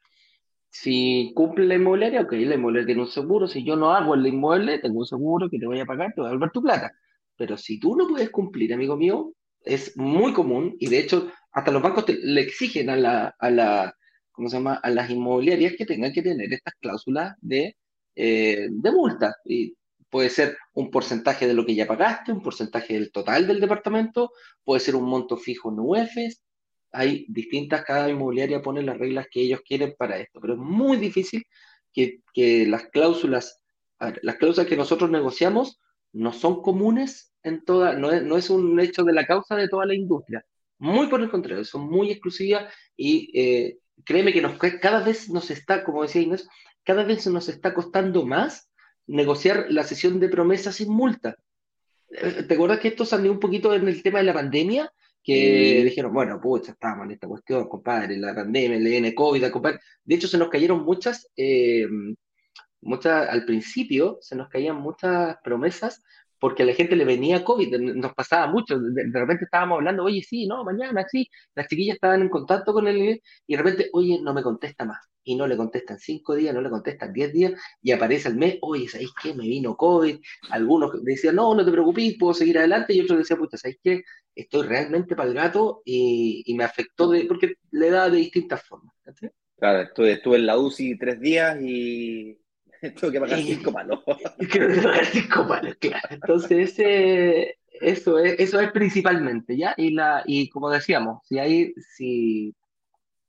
[0.69, 3.47] Si cumple la inmobiliaria, ok, la inmobiliaria tiene un seguro.
[3.47, 6.21] Si yo no hago el inmueble, tengo un seguro que te voy a pagar, te
[6.21, 6.93] voy a devolver tu plata.
[7.37, 9.33] Pero si tú no puedes cumplir, amigo mío,
[9.63, 13.98] es muy común y de hecho hasta los bancos le exigen a la, a la,
[14.39, 14.75] ¿cómo se llama?
[14.75, 17.77] A las inmobiliarias que tengan que tener estas cláusulas de,
[18.15, 19.35] eh, de multa.
[19.45, 19.75] Y
[20.09, 24.31] puede ser un porcentaje de lo que ya pagaste, un porcentaje del total del departamento,
[24.63, 26.41] puede ser un monto fijo en UEFs,
[26.93, 30.99] hay distintas, cada inmobiliaria pone las reglas que ellos quieren para esto, pero es muy
[30.99, 31.45] difícil
[31.93, 32.23] que,
[32.69, 33.61] las cláusulas,
[34.23, 35.81] las cláusulas que nosotros negociamos
[36.13, 39.69] no son comunes en toda, no es, no es un hecho de la causa de
[39.69, 40.45] toda la industria.
[40.79, 45.51] Muy por el contrario, son muy exclusivas y eh, créeme que nos, cada vez nos
[45.51, 46.49] está, como decía Inés,
[46.85, 48.71] cada vez nos está costando más
[49.07, 51.37] negociar la sesión de promesas sin multa.
[52.11, 54.93] Eh, ¿Te acuerdas que esto salió un poquito en el tema de la pandemia?
[55.23, 59.81] que dijeron, bueno, pucha, estábamos en esta cuestión, compadre, la pandemia, el viene COVID, compadre.
[60.03, 61.87] De hecho, se nos cayeron muchas, eh,
[62.81, 66.03] muchas, al principio se nos caían muchas promesas
[66.39, 70.23] porque a la gente le venía COVID, nos pasaba mucho, de, repente estábamos hablando, oye,
[70.23, 74.21] sí, no, mañana, sí, las chiquillas estaban en contacto con él y de repente, oye,
[74.23, 77.53] no me contesta más y no le contestan cinco días, no le contestan diez días,
[77.83, 79.35] y aparece al mes, oye, ¿sabéis qué?
[79.35, 80.19] Me vino COVID.
[80.51, 84.03] Algunos decían, no, no te preocupes, puedo seguir adelante, y otros decían, pucha, ¿sabéis qué?
[84.35, 88.95] Estoy realmente para el gato y, me afectó de, porque le da de distintas formas.
[89.59, 92.39] Claro, estuve, estuve en la UCI tres días y
[93.01, 94.01] tuve que pagar cinco palos.
[94.51, 96.09] Creo que pagar cinco palos, claro.
[96.11, 96.75] Entonces,
[97.81, 99.75] eso, es, eso es principalmente, ¿ya?
[99.77, 102.55] Y, la, y como decíamos, si hay, si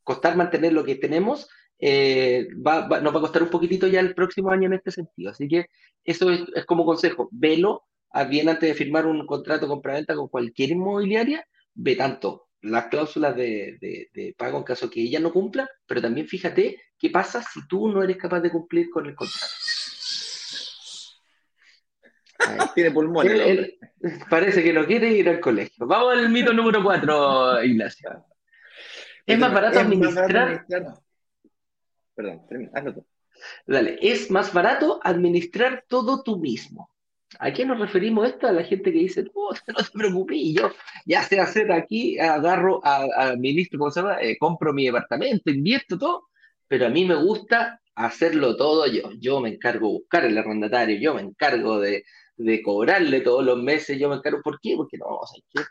[0.04, 1.48] costar mantener lo que tenemos,
[1.80, 5.32] eh, va, nos va a costar un poquitito ya el próximo año en este sentido.
[5.32, 5.68] Así que
[6.04, 7.84] eso es, como consejo, velo
[8.30, 11.46] bien antes de firmar un contrato de compraventa con cualquier inmobiliaria,
[11.76, 16.82] ve tanto las cláusulas de, pago en caso que ella no cumpla, pero también fíjate
[16.98, 19.54] qué pasa si tú no eres capaz de cumplir con el contrato.
[22.74, 23.74] Tiene pulmones.
[24.30, 25.86] parece que no quiere ir al colegio.
[25.86, 28.26] Vamos al mito número cuatro, Ignacio.
[29.26, 30.66] Es más barato administrar.
[32.16, 32.42] Perdón,
[32.74, 33.06] hazlo tú.
[33.66, 36.90] Dale, es más barato administrar todo tú mismo.
[37.38, 38.48] ¿A qué nos referimos esto?
[38.48, 40.72] A la gente que dice, no, te preocupes, yo
[41.06, 44.22] ya sé hacer aquí, agarro, a, ministro, ¿cómo se llama?
[44.22, 46.30] Eh, compro mi departamento, invierto todo,
[46.68, 49.12] pero a mí me gusta hacerlo todo yo.
[49.20, 52.04] Yo me encargo de buscar el arrendatario, yo me encargo de,
[52.64, 54.76] cobrarle todos los meses, yo me encargo, ¿por qué?
[54.76, 55.62] Porque no, o sea, ¿qué?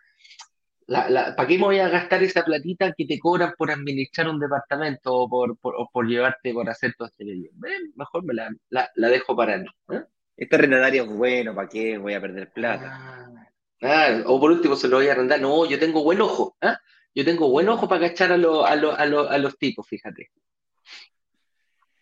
[0.88, 5.14] ¿Para qué me voy a gastar esa platita que te cobran por administrar un departamento
[5.14, 7.52] o por, por, llevarte por hacer todo este video?
[7.94, 9.66] mejor me la, la, dejo para mí.
[9.90, 10.02] ¿eh?
[10.38, 12.96] Este arrendatario es bueno, ¿para qué voy a perder plata?
[12.96, 13.42] Ah,
[13.82, 15.40] ah, o por último se lo voy a arrendar.
[15.40, 16.56] No, yo tengo buen ojo.
[16.60, 16.74] ¿eh?
[17.12, 20.30] Yo tengo buen ojo para cachar a, a, a, los tipos, fíjate.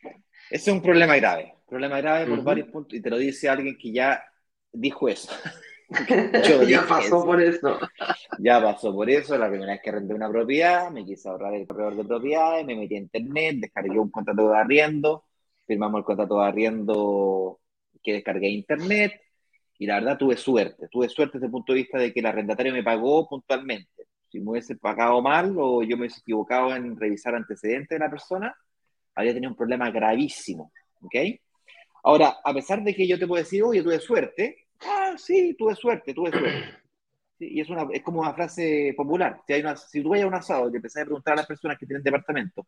[0.03, 0.21] Ese
[0.51, 1.55] es un problema grave.
[1.67, 2.99] Problema grave por varios puntos.
[2.99, 4.23] Y te lo dice alguien que ya
[4.71, 5.33] dijo eso.
[6.69, 7.79] ya pasó por eso.
[8.39, 9.39] ya pasó por eso.
[9.39, 12.77] La primera vez que arrendé una propiedad, me quise ahorrar el corredor de propiedades, me
[12.77, 15.25] metí a internet, descargué un contrato de arriendo,
[15.67, 17.61] firmamos el contrato de arriendo
[18.07, 19.21] que descargué internet.
[19.79, 20.89] Y la verdad tuve suerte.
[20.91, 24.07] Tuve suerte desde el punto de vista de que el arrendatario me pagó puntualmente.
[24.31, 28.11] Si me hubiese pagado mal o yo me hubiese equivocado en revisar antecedentes de la
[28.11, 28.55] persona,
[29.15, 30.73] habría tenido un problema gravísimo.
[31.03, 31.15] ¿Ok?
[32.05, 35.75] Ahora, a pesar de que yo te puedo decir, oye, tuve suerte, Ah, sí, tuve
[35.75, 36.79] suerte, tuve suerte.
[37.39, 39.41] y es, una, es como una frase popular.
[39.47, 41.47] Si, hay una, si tú vas a un asado y empezás a preguntar a las
[41.47, 42.67] personas que tienen departamento,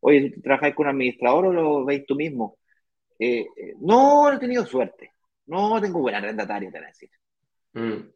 [0.00, 2.56] oye, ¿trabajáis con un administrador o lo veis tú mismo?
[3.22, 5.12] Eh, eh, no, he tenido suerte.
[5.44, 7.10] No tengo buen arrendatario, te voy a decir.
[7.74, 8.10] Mm.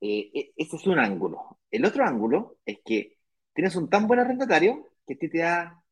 [0.00, 1.58] Eh, e, ese es un ángulo.
[1.70, 3.18] El otro ángulo es que
[3.52, 5.82] tienes un tan buen arrendatario que a ti te da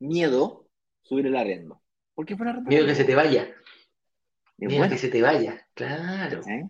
[0.00, 0.66] miedo
[1.02, 1.80] subir el arrendo.
[2.14, 3.48] ¿Por qué fue Miedo que se te vaya.
[4.56, 6.40] Mira que se te vaya, claro.
[6.48, 6.68] ¿Eh?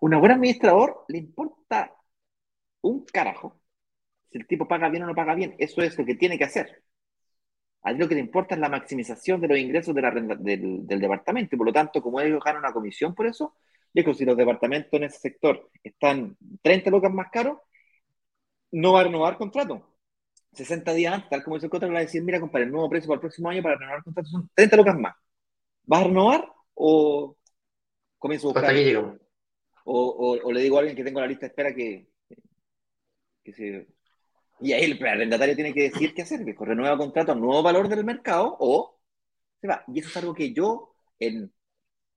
[0.00, 1.92] Una buen administrador le importa
[2.82, 3.60] un carajo
[4.30, 5.56] si el tipo paga bien o no paga bien.
[5.58, 6.83] Eso es lo que tiene que hacer.
[7.84, 10.86] A él lo que le importa es la maximización de los ingresos de la del,
[10.86, 11.54] departamento.
[11.54, 13.54] Y por lo tanto, como ellos ganan una comisión por eso,
[13.92, 17.58] digo, si los departamentos en ese sector están 30 lucas más caros,
[18.72, 19.86] no va a renovar contrato.
[20.52, 22.72] 60 días antes, tal como dice el contrato, le va a decir, mira, compadre, el
[22.72, 25.14] nuevo precio para el próximo año para renovar contrato son 30 lucas más.
[25.84, 26.54] ¿Vas a renovar?
[26.74, 27.36] o
[28.18, 28.64] comienzo a buscar.
[28.64, 29.20] Hasta aquí llegamos.
[29.84, 32.08] O, o, le digo a alguien que tengo la lista de espera que,
[33.42, 33.86] que se...
[34.60, 37.88] Y ahí el arrendatario tiene que decir qué hacer, que renueva contrato a nuevo valor
[37.88, 38.98] del mercado o
[39.60, 39.84] se va.
[39.88, 41.52] Y eso es algo que yo, en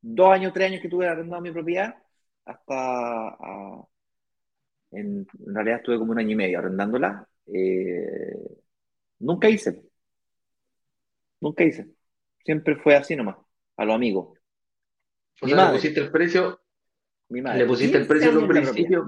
[0.01, 1.95] dos años, tres años que tuve arrendado mi propiedad,
[2.45, 3.37] hasta...
[4.91, 8.61] en, realidad estuve como un año y medio arrendándola, eh,
[9.19, 9.83] nunca hice.
[11.41, 11.87] Nunca hice.
[12.43, 13.37] Siempre fue así nomás,
[13.75, 14.37] a los amigos.
[15.41, 16.61] O sea, le pusiste el precio.
[17.29, 19.05] Le pusiste el precio en un principio.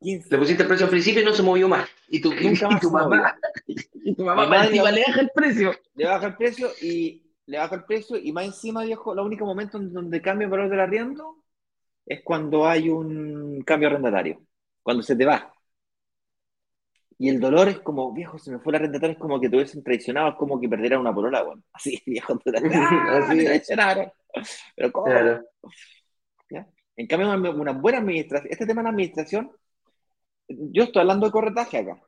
[0.00, 1.88] Le pusiste el precio al principio y no se movió más.
[2.08, 5.72] Y tu, y tu mamá, y tu mamá, le baja el precio.
[5.94, 9.44] Le baja el precio y le baja el precio y más encima, viejo, el único
[9.44, 11.44] momento en donde cambia el valor del arriendo
[12.06, 14.40] es cuando hay un cambio arrendatario,
[14.82, 15.52] cuando se te va.
[17.18, 19.56] Y el dolor es como, viejo, se me fue el arrendatario, es como que te
[19.56, 21.62] hubiesen traicionado, es como que perdieran una polola, bueno.
[21.72, 24.10] Así, viejo, te Así traicionaron.
[24.74, 25.06] Pero ¿cómo?
[26.96, 29.50] En cambio, una buena administración, este tema de la administración,
[30.72, 32.02] yo estoy hablando de corretaje acá.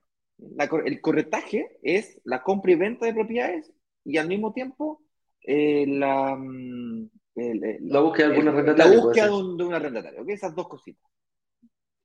[0.84, 3.72] el corretaje es la compra y venta de propiedades
[4.04, 5.02] y al mismo tiempo
[5.44, 10.24] eh, la, mm, la búsqueda de, la búsqueda de un, de arrendatario.
[10.28, 11.10] Esas dos cositas.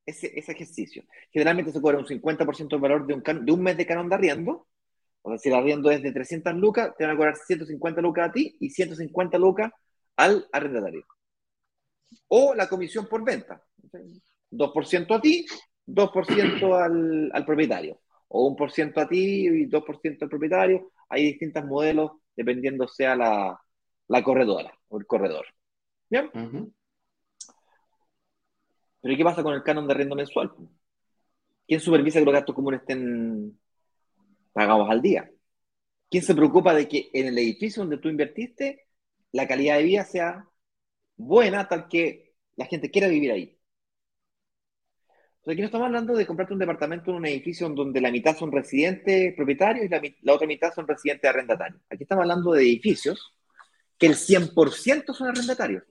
[0.06, 1.04] Ese, ese, ejercicio.
[1.32, 4.16] Generalmente se cobra un 50% del valor de un, de un mes de canon de
[4.16, 4.68] arriendo.
[5.22, 8.30] O sea, si el arriendo es de 300 lucas, te van a cobrar 150 lucas
[8.30, 9.72] a ti y 150 lucas
[10.16, 11.06] al arrendatario.
[12.30, 13.62] O la comisión por venta.
[14.50, 15.46] 2% a ti,
[15.88, 18.00] 2% al, al propietario.
[18.28, 20.92] O 1% a ti y 2% al propietario.
[21.10, 23.60] Hay distintos modelos dependiendo sea la,
[24.08, 25.46] la corredora o el corredor.
[26.10, 26.30] ¿Bien?
[29.02, 30.52] Pero ¿y qué pasa con el canon de arriendo mensual?
[31.68, 33.60] ¿Quién supervisa que los gastos comunes estén
[34.54, 35.30] pagados al día?
[36.10, 38.88] ¿Quién se preocupa de que en el edificio donde tú invertiste
[39.32, 40.48] la calidad de vida sea
[41.18, 43.57] buena, tal que la gente quiera vivir ahí.
[45.50, 48.52] Aquí no estamos hablando de comprarte un departamento en un edificio donde la mitad son
[48.52, 51.82] residentes propietarios y la, otra mitad son residentes arrendatarios.
[51.89, 53.34] Aquí estamos hablando de edificios
[53.98, 55.84] que el 100% son arrendatarios.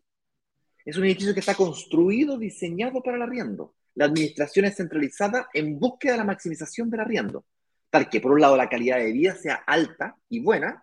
[0.84, 3.74] Es un edificio que está construido, diseñado para el arriendo.
[3.94, 7.46] la administración es centralizada en búsqueda de la maximización del arriendo,
[7.88, 10.82] tal que por un lado la calidad de vida sea alta y buena,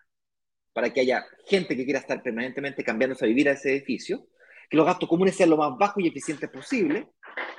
[0.73, 4.25] para que haya gente que quiera estar permanentemente cambiándose a vivir a ese edificio,
[4.67, 7.11] que los gastos comunes sean lo más bajos y eficientes posible,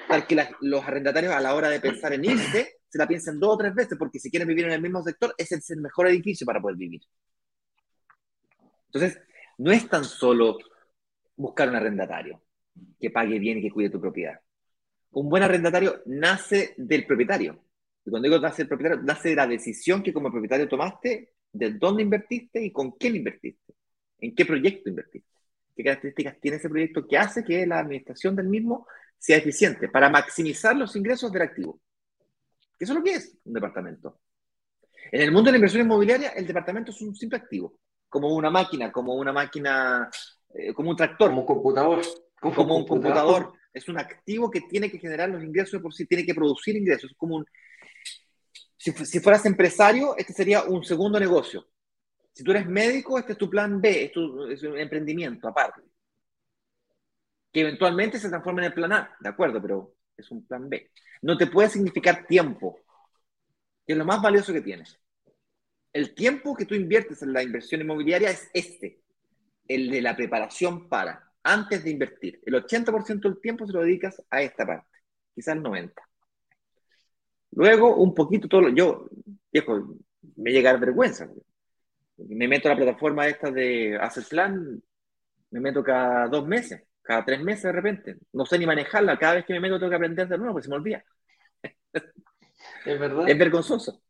[0.08, 3.54] tal que los arrendatarios a la hora de pensar en irse, se la piensen dos
[3.54, 6.46] o tres veces, porque si quieren vivir en el mismo sector, es el mejor edificio
[6.46, 7.02] para poder vivir.
[8.86, 9.20] Entonces,
[9.58, 10.58] no es tan solo
[11.36, 12.42] buscar un arrendatario
[13.00, 14.38] que pague bien y que cuide tu propiedad.
[15.10, 17.64] Un buen arrendatario nace del propietario.
[18.04, 21.72] Y cuando digo nace del propietario, nace de la decisión que como propietario tomaste de
[21.72, 23.74] dónde invertiste y con quién invertiste,
[24.20, 25.28] en qué proyecto invertiste,
[25.74, 28.86] qué características tiene ese proyecto que hace que la administración del mismo
[29.18, 31.80] sea eficiente para maximizar los ingresos del activo.
[32.78, 34.20] Eso es lo que es un departamento.
[35.10, 38.50] En el mundo de la inversión inmobiliaria, el departamento es un simple activo, como una
[38.50, 40.10] máquina, como una máquina,
[40.54, 41.30] eh, como un tractor.
[41.30, 42.02] Como un computador.
[42.40, 43.52] Como, un computador.
[43.72, 47.10] Es un activo que tiene que generar los ingresos por sí, tiene que producir ingresos.
[47.10, 47.46] Es como un,
[48.92, 51.66] si, fueras empresario, este sería un segundo negocio.
[52.32, 54.12] Si tú eres médico, este es tu plan B,
[54.50, 55.80] es, un emprendimiento aparte.
[57.54, 60.90] Que eventualmente se transforma en el plan A, de acuerdo, pero es un plan B.
[61.22, 62.80] No te puede significar tiempo,
[63.86, 64.98] que es lo más valioso que tienes.
[65.92, 69.00] El tiempo que tú inviertes en la inversión inmobiliaria es este,
[69.68, 72.40] el de la preparación para, antes de invertir.
[72.44, 74.98] El 80% del tiempo se lo dedicas a esta parte,
[75.32, 75.92] quizás el 90%.
[77.52, 79.08] Luego, un poquito, todo yo,
[79.52, 79.94] viejo,
[80.36, 81.30] me llega a vergüenza.
[82.16, 84.82] Me meto a la plataforma esta de hacer plan,
[85.50, 88.16] me meto cada dos meses, cada tres meses de repente.
[88.32, 90.64] No sé ni manejarla, cada vez que me meto tengo que aprender de nuevo, porque
[90.64, 91.04] se me olvida.
[92.84, 93.28] Es verdad.
[93.28, 94.02] Es vergonzoso.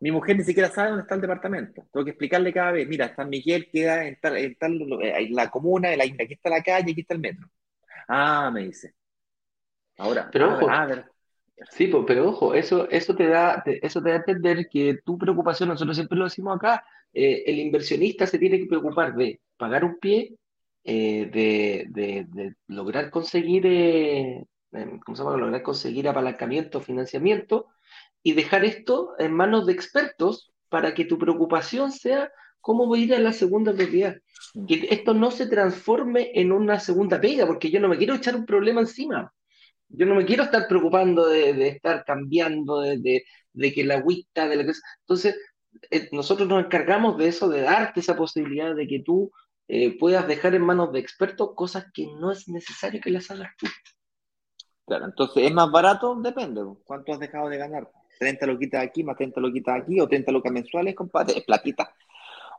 [0.00, 1.86] mi mujer ni siquiera sabe dónde está el departamento.
[1.92, 5.50] Tengo que explicarle cada vez, mira, San Miguel queda en, tal, en, tal, en la
[5.50, 7.48] comuna, en la, aquí está la calle, aquí está el metro.
[8.08, 8.94] Ah, me dice.
[9.98, 11.04] Ahora, pero a ver,
[11.70, 15.68] Sí, pero ojo, eso, eso, te da, eso te da a entender que tu preocupación,
[15.68, 19.98] nosotros siempre lo decimos acá, eh, el inversionista se tiene que preocupar de pagar un
[19.98, 20.36] pie,
[20.84, 24.44] eh, de, lograr conseguir, eh,
[25.04, 25.36] ¿cómo se llama?
[25.36, 27.66] Lograr conseguir apalancamiento, financiamiento,
[28.22, 33.04] y dejar esto en manos de expertos para que tu preocupación sea cómo voy a
[33.04, 34.16] ir a la segunda propiedad.
[34.66, 38.36] Que esto no se transforme en una segunda pega, porque yo no me quiero echar
[38.36, 39.32] un problema encima.
[39.88, 43.24] Yo no me quiero estar preocupando de, estar cambiando, de,
[43.74, 44.72] que la agüita, de la que...
[45.00, 45.36] Entonces,
[45.90, 49.30] eh, nosotros nos encargamos de eso, de darte esa posibilidad de que tú
[49.68, 53.50] eh, puedas dejar en manos de expertos cosas que no es necesario que las hagas
[53.58, 53.66] tú.
[54.86, 56.16] Claro, entonces, ¿es más barato?
[56.16, 56.62] Depende.
[56.84, 57.90] ¿Cuánto has dejado de ganar?
[58.18, 61.38] ¿30 lo quitas aquí, más 30 lo quitas aquí, o 30 lucas mensuales, compadre?
[61.38, 61.94] Es platita.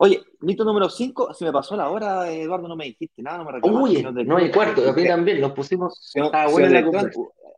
[0.01, 3.43] Oye, mito número 5, se me pasó la hora, Eduardo, no me dijiste nada, no
[3.43, 3.59] me.
[3.69, 6.91] Uy, no hay cuarto, a mí también, nos pusimos ah, bueno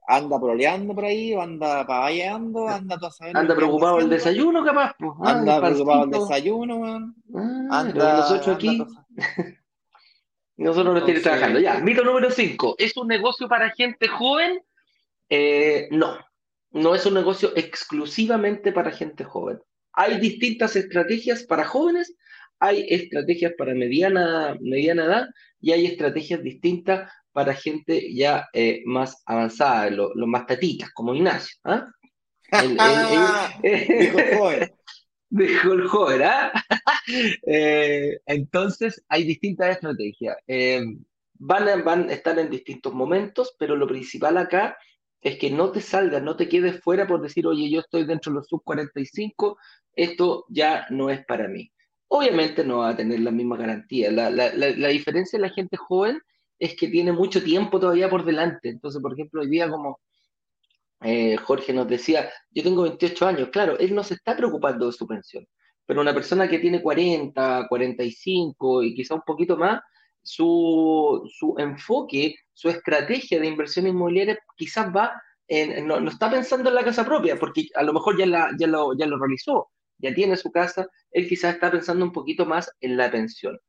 [0.08, 4.94] Anda proleando por ahí, anda pavallando, anda todo Anda preocupado el desayuno, capaz.
[4.98, 5.12] Pues.
[5.22, 7.16] anda preocupado el desayuno, man.
[7.36, 8.84] Ah, anda, nosotros aquí.
[10.58, 11.60] Nosotros no estamos trabajando.
[11.60, 12.76] Ya, mito número 5.
[12.78, 14.62] ¿Es un negocio para gente joven?
[15.30, 16.18] Eh, no,
[16.72, 19.60] no es un negocio exclusivamente para gente joven.
[19.94, 22.16] Hay distintas estrategias para jóvenes
[22.62, 25.28] hay estrategias para mediana, mediana edad
[25.60, 31.58] y hay estrategias distintas para gente ya eh, más avanzada, los más tatitas, como Ignacio.
[31.64, 31.88] ¿ah?
[33.60, 34.72] dijo el joven.
[35.32, 36.52] Dijo el joven, ¿ah?
[37.48, 40.38] Eh, entonces, hay distintas estrategias.
[40.46, 40.82] Eh,
[41.34, 44.78] van, a, van estar en distintos momentos, pero lo principal acá
[45.20, 48.32] es que no te salgas, no te quedes fuera por decir, oye, yo estoy dentro
[48.32, 49.58] de los sub 45,
[49.96, 51.72] esto ya no es para mí
[52.14, 54.12] obviamente no va a tener la misma garantía.
[54.12, 56.20] La, diferencia de la gente joven
[56.60, 58.70] es que tiene mucho tiempo todavía por delante.
[58.70, 60.00] Entonces, por ejemplo, hoy día como
[61.04, 64.92] eh, Jorge nos decía, yo tengo 28 años, claro, él no se está preocupando de
[64.92, 65.48] su pensión,
[65.86, 69.82] pero una persona que tiene 40, 45 y quizá un poquito más,
[70.24, 75.12] su, enfoque, su estrategia de inversión inmobiliaria quizás va,
[75.48, 78.96] en, no, está pensando en la casa propia, porque a lo mejor ya, ya, lo,
[78.96, 82.98] ya lo realizó, ya tiene su casa, él quizás está pensando un poquito más en
[82.98, 83.60] la pensión.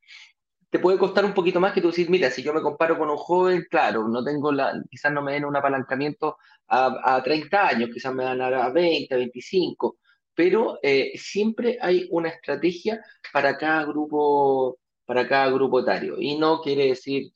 [0.73, 3.11] Te puede costar un poquito más que tú decir, mira, si yo me comparo con
[3.11, 7.69] un joven, claro, no tengo la, quizás no me den un apalancamiento a, a 30
[7.69, 9.99] años, quizás me dan a 20, 25,
[10.35, 13.05] pero eh, siempre hay una estrategia
[13.35, 16.17] para cada grupo, para cada grupo etario.
[16.19, 17.33] Y no quiere decir,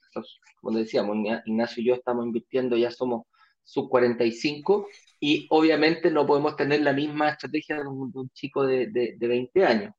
[0.63, 3.27] como decíamos, Ignacio y yo estamos invirtiendo, ya somos
[3.65, 4.89] sub 45,
[5.21, 9.95] y obviamente no podemos tener la misma estrategia de un, chico de, de, 20 años,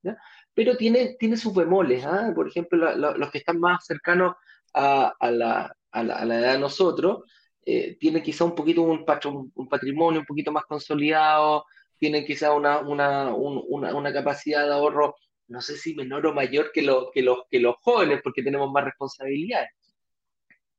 [0.58, 2.32] pero tiene, tiene sus bemoles, ¿ah?
[2.34, 4.38] por ejemplo, los que están más cercanos
[4.74, 7.26] a, a, la, a, la, edad de nosotros,
[7.64, 9.06] eh, tienen quizá un poquito un,
[9.54, 11.64] un, patrimonio un poquito más consolidado,
[12.00, 15.16] tienen quizá una, una, una, capacidad de ahorro,
[15.48, 18.72] no sé si menor o mayor que, lo, que, los, que los jóvenes, porque tenemos
[18.72, 19.70] más responsabilidades.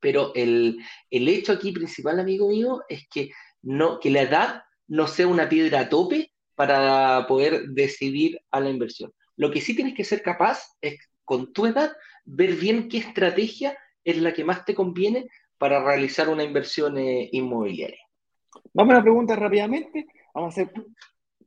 [0.00, 0.76] Pero el,
[1.08, 3.30] el hecho aquí principal, amigo mío, es que,
[3.62, 8.70] no, que la edad no sea una piedra a tope para poder decidir a la
[8.70, 9.12] inversión.
[9.38, 11.92] Lo que sí tienes que ser capaz es, con tu edad,
[12.24, 15.28] ver bien qué estrategia es la que más te conviene
[15.58, 18.00] para realizar una inversión eh, inmobiliaria.
[18.74, 20.06] Vamos a la pregunta rápidamente.
[20.34, 20.72] Vamos a hacer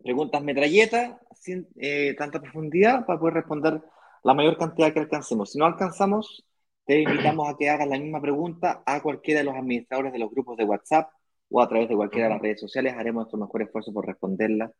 [0.02, 3.82] preguntas metralletas sin eh, tanta profundidad para poder responder
[4.24, 5.52] la mayor cantidad que alcancemos.
[5.52, 6.46] Si no alcanzamos,
[6.86, 10.32] te invitamos a que hagas la misma pregunta a cualquiera de los administradores de los
[10.32, 11.12] grupos de WhatsApp
[11.50, 12.94] o a través de cualquiera de las redes sociales.
[12.98, 14.72] Haremos nuestro mejor esfuerzo por responderla.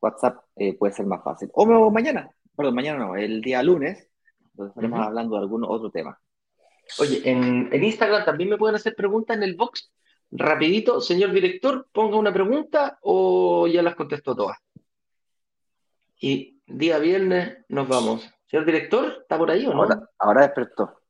[0.00, 1.50] WhatsApp eh, puede ser más fácil.
[1.54, 4.08] O mañana, perdón, mañana no, el día lunes,
[4.54, 6.18] donde estaremos hablando de algún otro tema.
[6.98, 9.92] Oye, en, en, Instagram también me pueden hacer preguntas en el box.
[10.30, 14.58] Rapidito, señor director, ponga una pregunta o ya las contesto todas.
[16.20, 18.28] Y día viernes nos vamos.
[18.46, 19.86] Señor director, ¿está por ahí o no?
[20.18, 21.00] Ahora, despertó.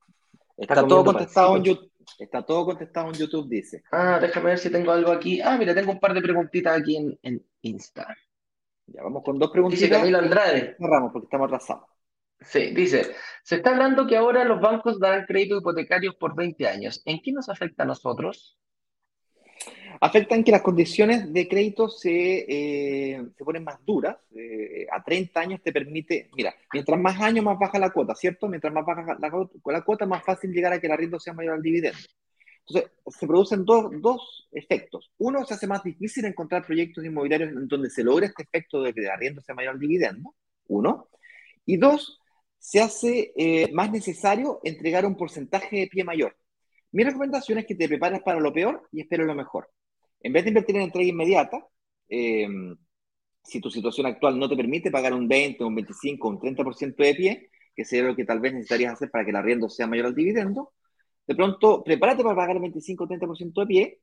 [0.56, 1.90] Está, todo contestado en YouTube.
[2.18, 3.82] Está todo contestado en YouTube, dice.
[3.92, 5.40] Ah, déjame ver si tengo algo aquí.
[5.40, 8.16] Ah, mira, tengo un par de preguntitas aquí en, en Insta.
[8.88, 9.88] Ya vamos con dos preguntitas.
[9.88, 10.76] Dice Camilo Andrade.
[10.78, 11.84] Cerramos porque estamos atrasados.
[12.40, 17.02] Sí, dice, se está hablando que ahora los bancos darán crédito hipotecarios por 20 años.
[17.04, 18.56] ¿En qué nos afecta a nosotros?
[20.00, 24.16] Afecta en que las condiciones de crédito se, eh, se ponen más duras.
[24.36, 28.46] Eh, a 30 años te permite, mira, mientras más años más baja la cuota, ¿cierto?
[28.46, 29.30] Mientras más baja la,
[29.64, 31.98] la cuota, más fácil llegar a que el arriendo sea mayor al dividendo.
[32.68, 35.10] Entonces, se producen dos, dos, efectos.
[35.18, 38.92] Uno, se hace más difícil encontrar proyectos inmobiliarios en donde se logre este efecto de
[38.92, 40.34] que el arriendo sea mayor al dividendo.
[40.66, 41.08] Uno.
[41.64, 42.20] Y dos,
[42.58, 46.36] se hace eh, más necesario entregar un porcentaje de pie mayor.
[46.92, 49.70] Mi recomendación es que te prepares para lo peor y esperes lo mejor.
[50.20, 51.66] En vez de invertir en entrega inmediata,
[52.08, 52.76] em,
[53.44, 57.14] si tu situación actual no te permite pagar un 20, un 25, un 30% de
[57.14, 60.06] pie, que sería lo que tal vez necesitarías hacer para que el arriendo sea mayor
[60.06, 60.72] al dividendo,
[61.28, 64.00] de pronto prepárate para pagar el 25 o 30% de pie,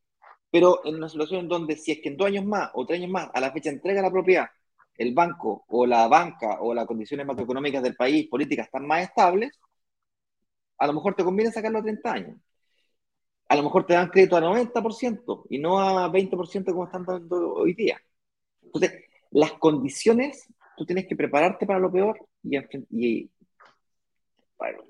[0.49, 2.99] pero en una situación en donde si es que en dos años más o tres
[2.99, 4.47] años más a la fecha entrega la propiedad
[4.97, 9.59] el banco o la banca o las condiciones macroeconómicas del país, políticas, están más estables,
[10.77, 12.37] a lo mejor te conviene sacarlo a 30 años.
[13.47, 17.53] A lo mejor te dan crédito a 90% y no a 20% como están dando
[17.53, 17.99] hoy día.
[18.63, 22.57] Entonces, las condiciones, tú tienes que prepararte para lo peor y,
[22.89, 23.29] y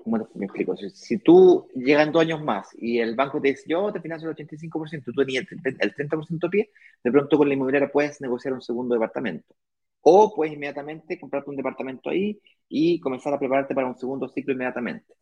[0.02, 0.76] ¿cómo me explico?
[0.76, 4.36] Si, tú llegas dos años más y el banco te dice, yo te financio el
[4.36, 6.70] 85%, tú tenías el 30% de pie,
[7.02, 9.54] de pronto con la inmobiliaria puedes negociar un segundo departamento.
[10.02, 14.52] O puedes inmediatamente comprarte un departamento ahí y comenzar a prepararte para un segundo ciclo
[14.52, 15.14] inmediatamente.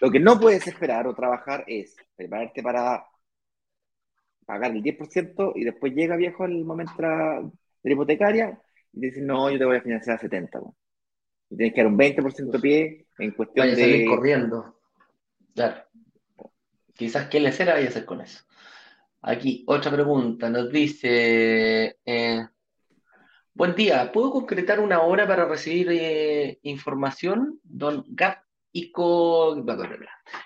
[0.00, 3.04] Lo que no puedes esperar o trabajar es prepararte para
[4.46, 8.60] pagar el 10% y después llega viejo el momento de la hipotecaria
[8.92, 10.74] y dices, no, yo te voy a financiar a 70%.
[11.52, 13.76] Y tienes que dar un 20% de pie en cuestión de...
[13.76, 14.76] salir corriendo.
[15.54, 15.82] Claro.
[16.94, 18.42] Quizás qué le será vaya a hacer con eso.
[19.20, 20.48] Aquí, otra pregunta.
[20.50, 21.98] Nos dice...
[22.04, 22.46] Eh,
[23.54, 27.60] Buen día, ¿puedo concretar una hora para recibir eh, información?
[27.62, 28.38] Don Gap
[28.72, 29.62] Ico...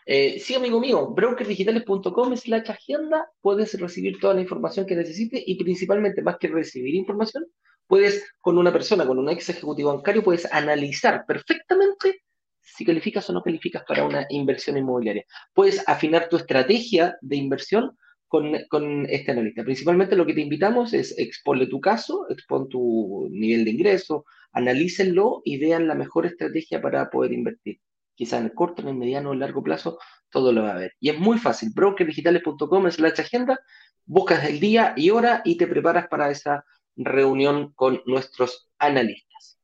[0.05, 5.55] Eh, sí, amigo mío, brokersdigitales.com slash agenda, puedes recibir toda la información que necesites y
[5.55, 7.47] principalmente, más que recibir información,
[7.87, 12.23] puedes, con una persona, con un ex ejecutivo bancario, puedes analizar perfectamente
[12.61, 15.25] si calificas o no calificas para una inversión inmobiliaria.
[15.55, 17.97] Puedes afinar tu estrategia de inversión
[18.29, 19.63] con, este analista.
[19.65, 25.43] Principalmente lo que te invitamos es exponle tu caso, expon tu nivel de ingreso, analícenlo
[25.45, 27.81] y vean la mejor estrategia para poder invertir.
[28.15, 29.99] Quizá en el corto, en el mediano o en el largo plazo,
[30.31, 30.93] todo lo va a ver.
[31.01, 33.61] Y es muy fácil, brokerdigitales.com es la agenda,
[34.05, 36.65] buscas el día y hora y te preparas para esa
[36.97, 39.59] reunión con nuestros analistas.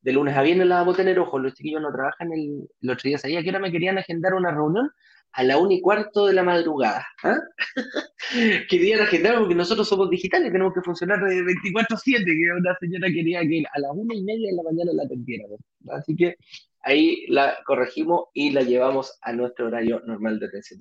[0.00, 2.96] De lunes a viernes la vamos a tener, ojo, los chiquillos no trabajan el, los
[2.96, 4.90] otro día sabía que ahora me querían agendar una reunión
[5.34, 7.06] a la una y cuarto de la madrugada.
[7.24, 7.38] ¿ah?
[8.68, 13.40] Querían agendar porque nosotros somos digitales, tenemos que funcionar de 24-7, que una señora quería
[13.40, 15.58] que a las una y media de la mañana la atendiéramos.
[15.90, 16.36] Así que
[16.80, 20.80] ahí la corregimos y la llevamos a nuestro horario normal de atención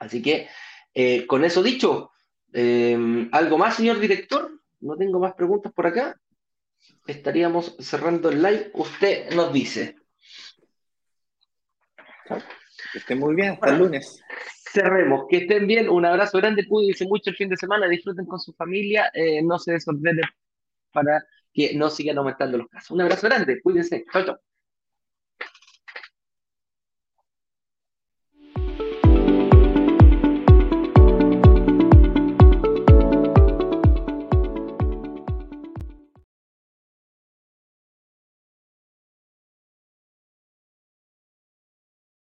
[0.00, 0.48] Así que,
[0.94, 2.12] eh, con eso dicho,
[2.52, 4.50] eh, ¿algo más, señor director?
[4.84, 6.14] No tengo más preguntas por acá.
[7.06, 8.70] Estaríamos cerrando el live.
[8.74, 9.96] Usted nos dice.
[12.92, 14.22] Que estén muy bien, hasta el lunes.
[14.70, 18.40] Cerremos, que estén bien, un abrazo grande, cuídense mucho el fin de semana, disfruten con
[18.40, 20.24] su familia, eh, no se desordenen
[20.92, 22.90] para que no sigan aumentando los casos.
[22.90, 24.38] Un abrazo grande, cuídense, chao, chao.